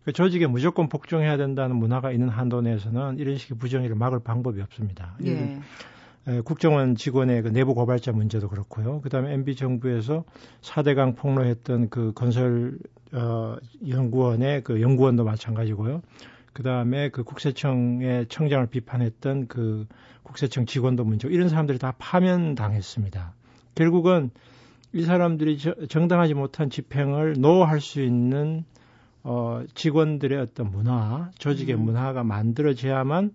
[0.04, 5.16] 그 조직에 무조건 복종해야 된다는 문화가 있는 한도 내에서는 이런 식의 부정의를 막을 방법이 없습니다.
[5.24, 5.58] 예.
[6.44, 9.00] 국정원 직원의 그 내부 고발자 문제도 그렇고요.
[9.02, 10.24] 그다음에 MB 정부에서
[10.62, 12.78] 4대강 폭로했던 그 건설
[13.12, 13.56] 어
[13.86, 16.02] 연구원의 그 연구원도 마찬가지고요.
[16.54, 19.86] 그다음에 그 국세청의 청장을 비판했던 그
[20.22, 23.34] 국세청 직원도 문제 이런 사람들이 다 파면당했습니다.
[23.74, 24.30] 결국은
[24.92, 28.64] 이 사람들이 저, 정당하지 못한 집행을 노할 수 있는
[29.24, 31.82] 어 직원들의 어떤 문화, 조직의 음.
[31.82, 33.32] 문화가 만들어져야만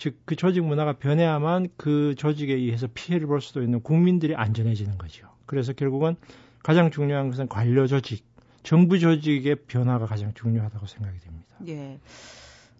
[0.00, 5.28] 즉 그 조직 문화가 변해야만 그 조직에 의해서 피해를 볼 수도 있는 국민들이 안전해지는 거죠.
[5.44, 6.16] 그래서 결국은
[6.62, 8.24] 가장 중요한 것은 관료 조직,
[8.62, 11.56] 정부 조직의 변화가 가장 중요하다고 생각이 됩니다.
[11.68, 12.00] 예.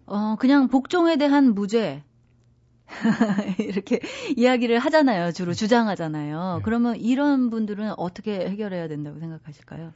[0.07, 2.03] 어, 그냥 복종에 대한 무죄.
[3.59, 3.99] 이렇게
[4.35, 5.31] 이야기를 하잖아요.
[5.31, 6.55] 주로 주장하잖아요.
[6.57, 6.61] 네.
[6.63, 9.93] 그러면 이런 분들은 어떻게 해결해야 된다고 생각하실까요?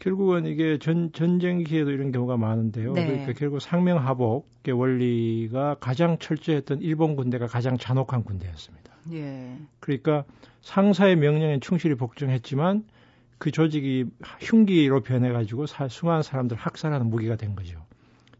[0.00, 2.94] 결국은 이게 전, 전쟁 기에도 이런 경우가 많은데요.
[2.94, 3.06] 네.
[3.06, 8.90] 그러니까 결국 상명하복의 원리가 가장 철저했던 일본 군대가 가장 잔혹한 군대였습니다.
[9.12, 9.56] 예.
[9.78, 10.24] 그러니까
[10.62, 12.84] 상사의 명령에 충실히 복종했지만
[13.38, 14.06] 그 조직이
[14.40, 17.84] 흉기로 변해가지고 사, 수많은 사람들 학살하는 무기가 된 거죠.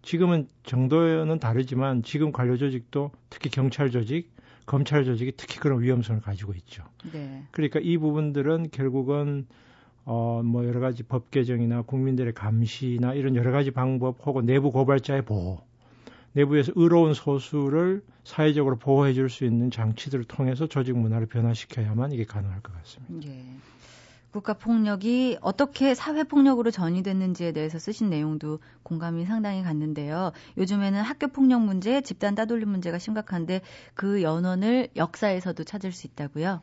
[0.03, 4.31] 지금은 정도는 다르지만 지금 관료 조직도 특히 경찰 조직,
[4.65, 6.85] 검찰 조직이 특히 그런 위험성을 가지고 있죠.
[7.13, 7.45] 네.
[7.51, 9.47] 그러니까 이 부분들은 결국은
[10.13, 15.25] 어, 뭐 여러 가지 법 개정이나 국민들의 감시나 이런 여러 가지 방법 혹은 내부 고발자의
[15.25, 15.61] 보호,
[16.33, 22.61] 내부에서 의로운 소수를 사회적으로 보호해 줄 수 있는 장치들을 통해서 조직 문화를 변화시켜야만 이게 가능할
[22.61, 23.29] 것 같습니다.
[23.29, 23.45] 예.
[24.33, 30.33] 국가 폭력이 어떻게 사회 폭력으로 전이됐는지에 대해서 쓰신 내용도 공감이 상당히 갔는데요.
[30.57, 33.61] 요즘에는 학교 폭력 문제, 집단 따돌림 문제가 심각한데
[33.95, 36.63] 그 연원을 역사에서도 찾을 수 있다고요.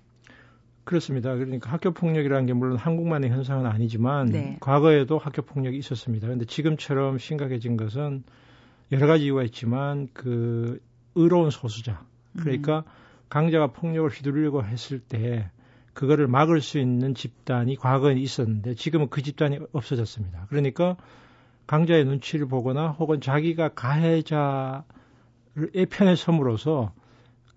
[0.87, 1.35] 그렇습니다.
[1.35, 4.57] 그러니까 학교 폭력이라는 게 물론 한국만의 현상은 아니지만 네.
[4.61, 6.27] 과거에도 학교 폭력이 있었습니다.
[6.27, 8.23] 그런데 지금처럼 심각해진 것은
[8.93, 10.81] 여러 가지 이유가 있지만 그
[11.15, 12.05] 의로운 소수자
[12.39, 12.83] 그러니까 음.
[13.27, 15.51] 강자가 폭력을 휘두르려고 했을 때
[15.93, 20.45] 그거를 막을 수 있는 집단이 과거에 있었는데 지금은 그 집단이 없어졌습니다.
[20.47, 20.95] 그러니까
[21.65, 24.83] 강자의 눈치를 보거나 혹은 자기가 가해자의
[25.89, 26.93] 편에 섬으로써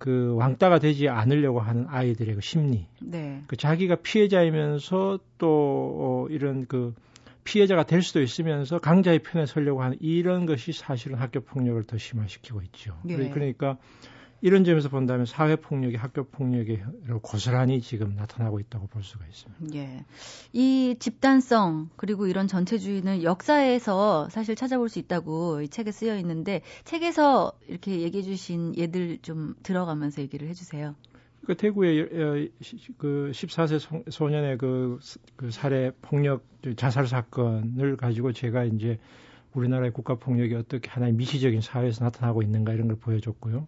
[0.01, 2.87] 그 왕따가 되지 않으려고 하는 아이들의 그 심리.
[3.03, 3.45] 네.
[3.47, 6.95] 그 자기가 피해자이면서 또 어, 이런 그
[7.45, 12.63] 피해자가 될 수도 있으면서 강자의 편에 서려고 하는 이런 것이 사실은 학교 폭력을 더 심화시키고
[12.63, 12.97] 있죠.
[13.05, 13.29] 네.
[13.29, 13.77] 그러니까
[14.43, 19.79] 이런 점에서 본다면 사회 폭력이 학교 폭력으로 고스란히 지금 나타나고 있다고 볼 수가 있습니다.
[19.79, 20.05] 예.
[20.53, 27.53] 이 집단성 그리고 이런 전체주의는 역사에서 사실 찾아볼 수 있다고 이 책에 쓰여 있는데 책에서
[27.69, 30.95] 이렇게 얘기해 주신 예들 좀 들어가면서 얘기를 해 주세요.
[31.47, 32.49] 그 대구의 어,
[32.99, 34.99] 그 14세 소년의 그,
[35.37, 36.45] 그 살해 폭력
[36.77, 38.99] 자살 사건을 가지고 제가 이제
[39.55, 43.67] 우리나라의 국가 폭력이 어떻게 하나의 미시적인 사회에서 나타나고 있는가 이런 걸 보여줬고요.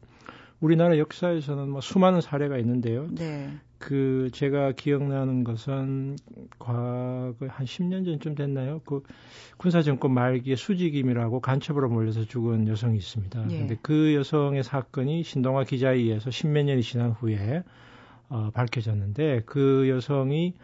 [0.62, 3.08] 우리나라 역사에서는 뭐 수많은 사례가 있는데요.
[3.10, 3.50] 네.
[3.78, 6.16] 그 제가 기억나는 것은
[6.60, 8.80] 과거 한 10년 전쯤 됐나요?
[8.84, 9.02] 그
[9.56, 13.50] 군사 정권 말기에 수직임이라고 간첩으로 몰려서 죽은 여성이 있습니다.
[13.50, 13.58] 예.
[13.58, 17.64] 근데 그 여성의 사건이 신동아 기자에 의해서 십몇 년이 지난 후에
[18.28, 20.54] 어, 밝혀졌는데 그 여성이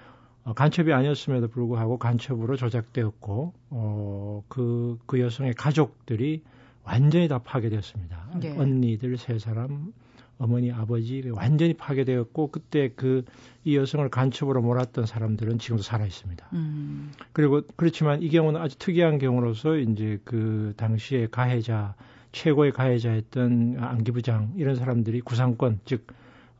[0.44, 6.44] 어, 간첩이 아니었음에도 불구하고 간첩으로 조작되었고 어, 그, 그 여성의 가족들이
[6.88, 8.30] 완전히 다 파괴되었습니다.
[8.40, 8.56] 네.
[8.58, 9.92] 언니들 세 사람,
[10.38, 13.24] 어머니, 아버지 완전히 파괴되었고 그때 그
[13.68, 16.48] 이 여성을 간첩으로 몰았던 사람들은 지금도 살아 있습니다.
[16.54, 17.12] 음.
[17.34, 21.94] 그리고 그렇지만 이 경우는 아주 특이한 경우로서 이제 그 당시에 가해자
[22.32, 26.06] 최고의 가해자였던 안기부장 이런 사람들이 구상권 즉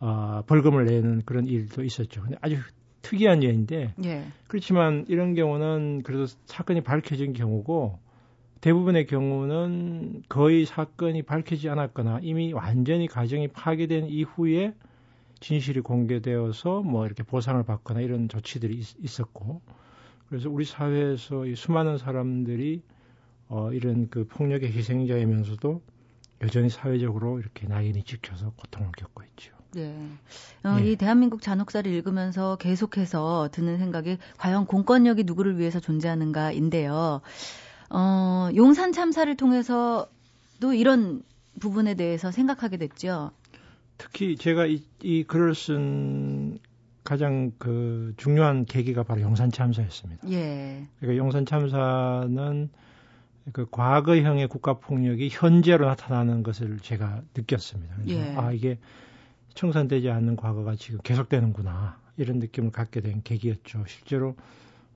[0.00, 2.20] 어, 벌금을 내는 그런 일도 있었죠.
[2.20, 2.58] 근데 아주
[3.00, 4.24] 특이한 예인데 예.
[4.48, 7.98] 그렇지만 이런 경우는 그래도 사건이 밝혀진 경우고
[8.61, 14.74] 대부분의 경우는 거의 사건이 밝히지 않았거나 이미 완전히 가정이 파괴된 이후에
[15.40, 19.61] 진실이 공개되어서 뭐 이렇게 보상을 받거나 이런 조치들이 있, 었고
[20.28, 22.82] 그래서 우리 사회에서 이 수많은 사람들이
[23.48, 25.80] 어 이런 그 폭력의 희생자이면서도
[26.42, 29.54] 여전히 사회적으로 이렇게 낙인이 찍혀서 고통을 겪고 있죠.
[29.72, 29.94] 네.
[30.64, 30.90] 어, 네.
[30.92, 37.20] 이 대한민국 잔혹사를 읽으면서 계속해서 드는 생각이 과연 공권력이 누구를 위해서 존재하는가인데요.
[37.91, 41.22] 어, 용산 참사를 통해서도 이런
[41.61, 43.30] 부분에 대해서 생각하게 됐죠.
[43.97, 46.59] 특히 제가 이, 이 글을 쓴
[47.05, 50.30] 가장 그 중요한 계기가 바로 용산 참사였습니다.
[50.30, 50.86] 예.
[51.01, 52.68] 그러니까 용산 참사는
[53.53, 57.97] 그 과거형의 국가 폭력이 현재로 나타나는 것을 제가 느꼈습니다.
[58.09, 58.34] 예.
[58.36, 58.78] 아 이게
[59.55, 63.84] 청산되지 않는 과거가 지금 계속되는구나 이런 느낌을 갖게 된 계기였죠.
[63.89, 64.36] 실제로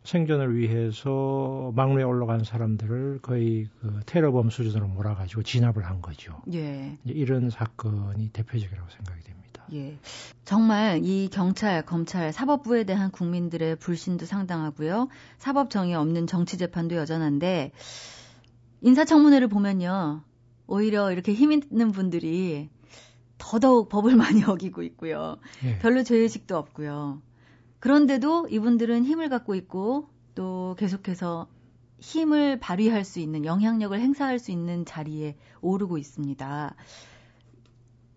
[0.04, 6.40] 생존을 위해서 막루에 올라간 사람들을 거의 그 테러범 수준으로 몰아가지고 진압을 한 거죠.
[6.52, 6.98] 예.
[7.04, 9.64] 이런 사건이 대표적이라고 생각이 됩니다.
[9.72, 9.98] 예.
[10.44, 15.08] 정말 이 경찰, 검찰, 사법부에 대한 국민들의 불신도 상당하고요.
[15.38, 17.70] 사법 정의 없는 정치 재판도 여전한데
[18.80, 20.22] 인사청문회를 보면요.
[20.66, 22.70] 오히려 이렇게 힘 있는 분들이
[23.38, 25.36] 더더욱 법을 많이 어기고 있고요.
[25.64, 25.78] 예.
[25.78, 27.22] 별로 죄의식도 없고요.
[27.82, 31.48] 그런데도 이분들은 힘을 갖고 있고 또 계속해서
[31.98, 36.76] 힘을 발휘할 수 있는 영향력을 행사할 수 있는 자리에 오르고 있습니다.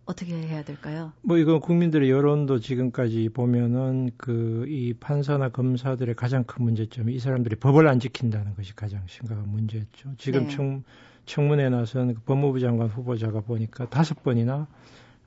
[0.06, 1.14] 어떻게 해야 될까요?
[1.24, 7.56] 뭐 이건 국민들의 여론도 지금까지 보면은 그 이 판사나 검사들의 가장 큰 문제점이 이 사람들이
[7.56, 10.14] 법을 안 지킨다는 것이 가장 심각한 문제였죠.
[10.20, 10.50] 지금 네.
[10.50, 10.84] 청,
[11.26, 14.68] 청문회 나선 그 법무부 장관 후보자가 보니까 다섯 번이나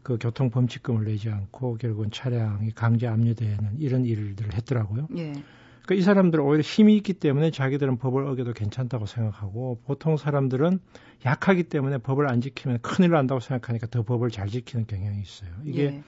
[0.02, 5.08] 그 교통 범칙금을 내지 않고 결국은 차량이 강제 압류되는 이런 일들을 했더라고요.
[5.16, 5.32] 예.
[5.88, 10.80] 그러니까 이 사람들은 오히려 힘이 있기 때문에 자기들은 법을 어겨도 괜찮다고 생각하고 보통 사람들은
[11.24, 15.50] 약하기 때문에 법을 안 지키면 큰일 난다고 생각하니까 더 법을 잘 지키는 경향이 있어요.
[15.64, 16.02] 이게 예.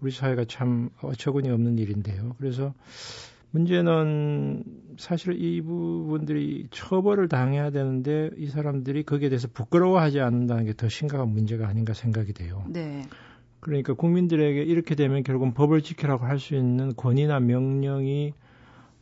[0.00, 2.34] 우리 사회가 참 어처구니 없는 일인데요.
[2.38, 2.74] 그래서
[3.54, 4.64] 문제는
[4.98, 11.28] 사실 이 부분들이 처벌을 당해야 되는데 이 사람들이 거기에 대해서 부끄러워하지 않는다는 게 더 심각한
[11.28, 12.64] 문제가 아닌가 생각이 돼요.
[12.68, 13.02] 네.
[13.60, 18.34] 그러니까 국민들에게 이렇게 되면 결국은 법을 지키라고 할 수 있는 권위나 명령이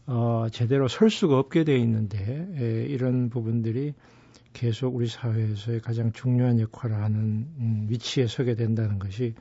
[0.06, 2.18] 어, 제대로 설 수가 없게 돼 있는데
[2.58, 3.94] 에, 이런 부분들이
[4.52, 9.34] 계속 우리 사회에서의 가장 중요한 역할을 하는 음, 위치에 서게 된다는 것이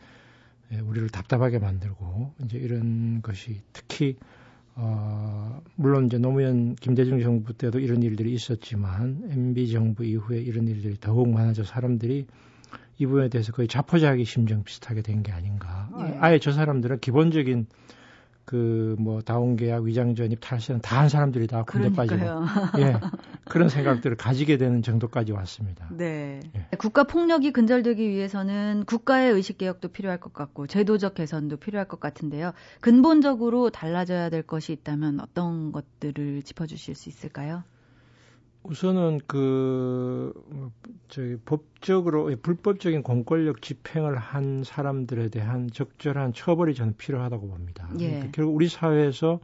[0.72, 4.16] 에, 우리를 답답하게 만들고 이제 이런 것이 특히
[4.76, 10.96] 어, 물론 이제 노무현 김대중 정부 때도 이런 일들이 있었지만 MB 정부 이후에 이런 일들이
[11.00, 12.26] 더욱 많아져 사람들이
[12.98, 15.90] 이 부분에 대해서 거의 자포자기 심정 비슷하게 된 게 아닌가.
[16.00, 16.18] 예.
[16.20, 17.66] 아예 저 사람들은 기본적인
[18.52, 22.24] 그 뭐 다운 계약 위장 전입 탈세는 다 한 사람들이 다 군대 빠지고
[22.78, 22.96] 예
[23.46, 25.88] 그런 생각들을 가지게 되는 정도까지 왔습니다.
[25.90, 26.42] 네.
[26.56, 26.78] 예.
[26.78, 32.52] 국가 폭력이 근절되기 위해서는 국가의 의식 개혁도 필요할 것 같고 제도적 개선도 필요할 것 같은데요.
[32.82, 37.64] 근본적으로 달라져야 될 것이 있다면 어떤 것들을 짚어주실 수 있을까요?
[38.64, 40.34] 우선은 그
[41.08, 47.90] 저기 법적으로 불법적인 공권력 집행을 한 사람들에 대한 적절한 처벌이 저는 필요하다고 봅니다.
[48.00, 48.08] 예.
[48.08, 49.40] 그러니까 결국 우리 사회에서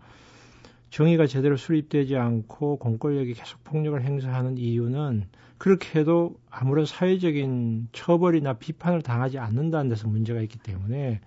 [0.89, 5.25] 정의가 제대로 수립되지 않고 공권력이 계속 폭력을 행사하는 이유는
[5.57, 11.21] 그렇게 해도 아무런 사회적인 처벌이나 비판을 당하지 않는다는 데서 문제가 있기 때문에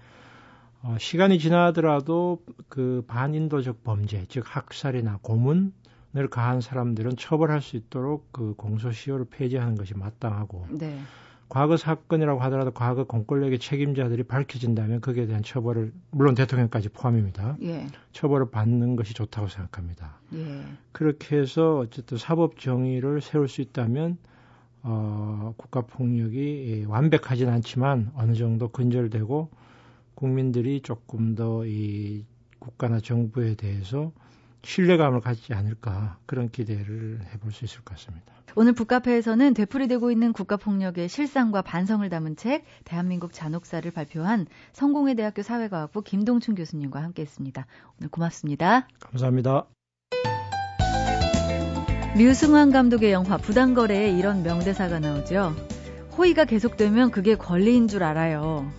[0.82, 5.74] 어, 시간이 지나더라도 그 반인도적 범죄, 즉 학살이나 고문
[6.16, 10.98] 을 가한 사람들은 처벌할 수 있도록 그 공소시효를 폐지하는 것이 마땅하고 네.
[11.48, 17.56] 과거 사건이라고 하더라도 과거 공권력의 책임자들이 밝혀진다면 거기에 대한 처벌을 물론 대통령까지 포함입니다.
[17.62, 17.86] 예.
[18.12, 20.18] 처벌을 받는 것이 좋다고 생각합니다.
[20.34, 20.62] 예.
[20.90, 24.18] 그렇게 해서 어쨌든 사법 정의를 세울 수 있다면
[24.82, 29.48] 어, 국가 폭력이 완벽하진 않지만 어느 정도 근절되고
[30.14, 32.24] 국민들이 조금 더 이
[32.60, 34.12] 국가나 정부에 대해서
[34.62, 38.32] 신뢰감을 갖지 않을까 그런 기대를 해볼 수 있을 것 같습니다.
[38.56, 46.02] 오늘 북카페에서는 되풀이되고 있는 국가폭력의 실상과 반성을 담은 책 대한민국 잔혹사를 발표한 성공회 대학교 사회과학부
[46.02, 47.66] 김동춘 교수님과 함께했습니다.
[48.00, 48.88] 오늘 고맙습니다.
[48.98, 49.66] 감사합니다.
[52.16, 55.54] 류승환 감독의 영화 부당거래에 이런 명대사가 나오죠.
[56.18, 58.70] 호의가 계속되면 그게 권리인 줄 알아요.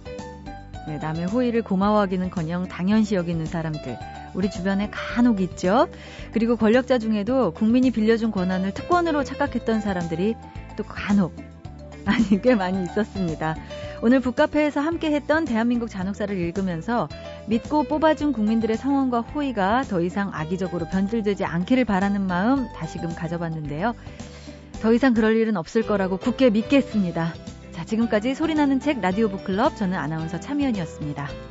[0.87, 3.97] 네, 남의 호의를 고마워하기는커녕 당연시 여기는 사람들
[4.33, 5.87] 우리 주변에 간혹 있죠.
[6.33, 10.35] 그리고 권력자 중에도 국민이 빌려준 권한을 특권으로 착각했던 사람들이
[10.77, 11.33] 또 간혹
[12.05, 13.55] 아니 꽤 많이 있었습니다.
[14.01, 17.07] 오늘 북카페에서 함께 했던 대한민국 잔혹사를 읽으면서
[17.47, 23.93] 믿고 뽑아준 국민들의 성원과 호의가 더 이상 악의적으로 변질되지 않기를 바라는 마음 다시금 가져봤는데요.
[24.81, 27.33] 더 이상 그럴 일은 없을 거라고 굳게 믿겠습니다.
[27.71, 31.50] 자, 지금까지 소리나는 책 라디오 북클럽 저는 아나운서 참여연이었습니다.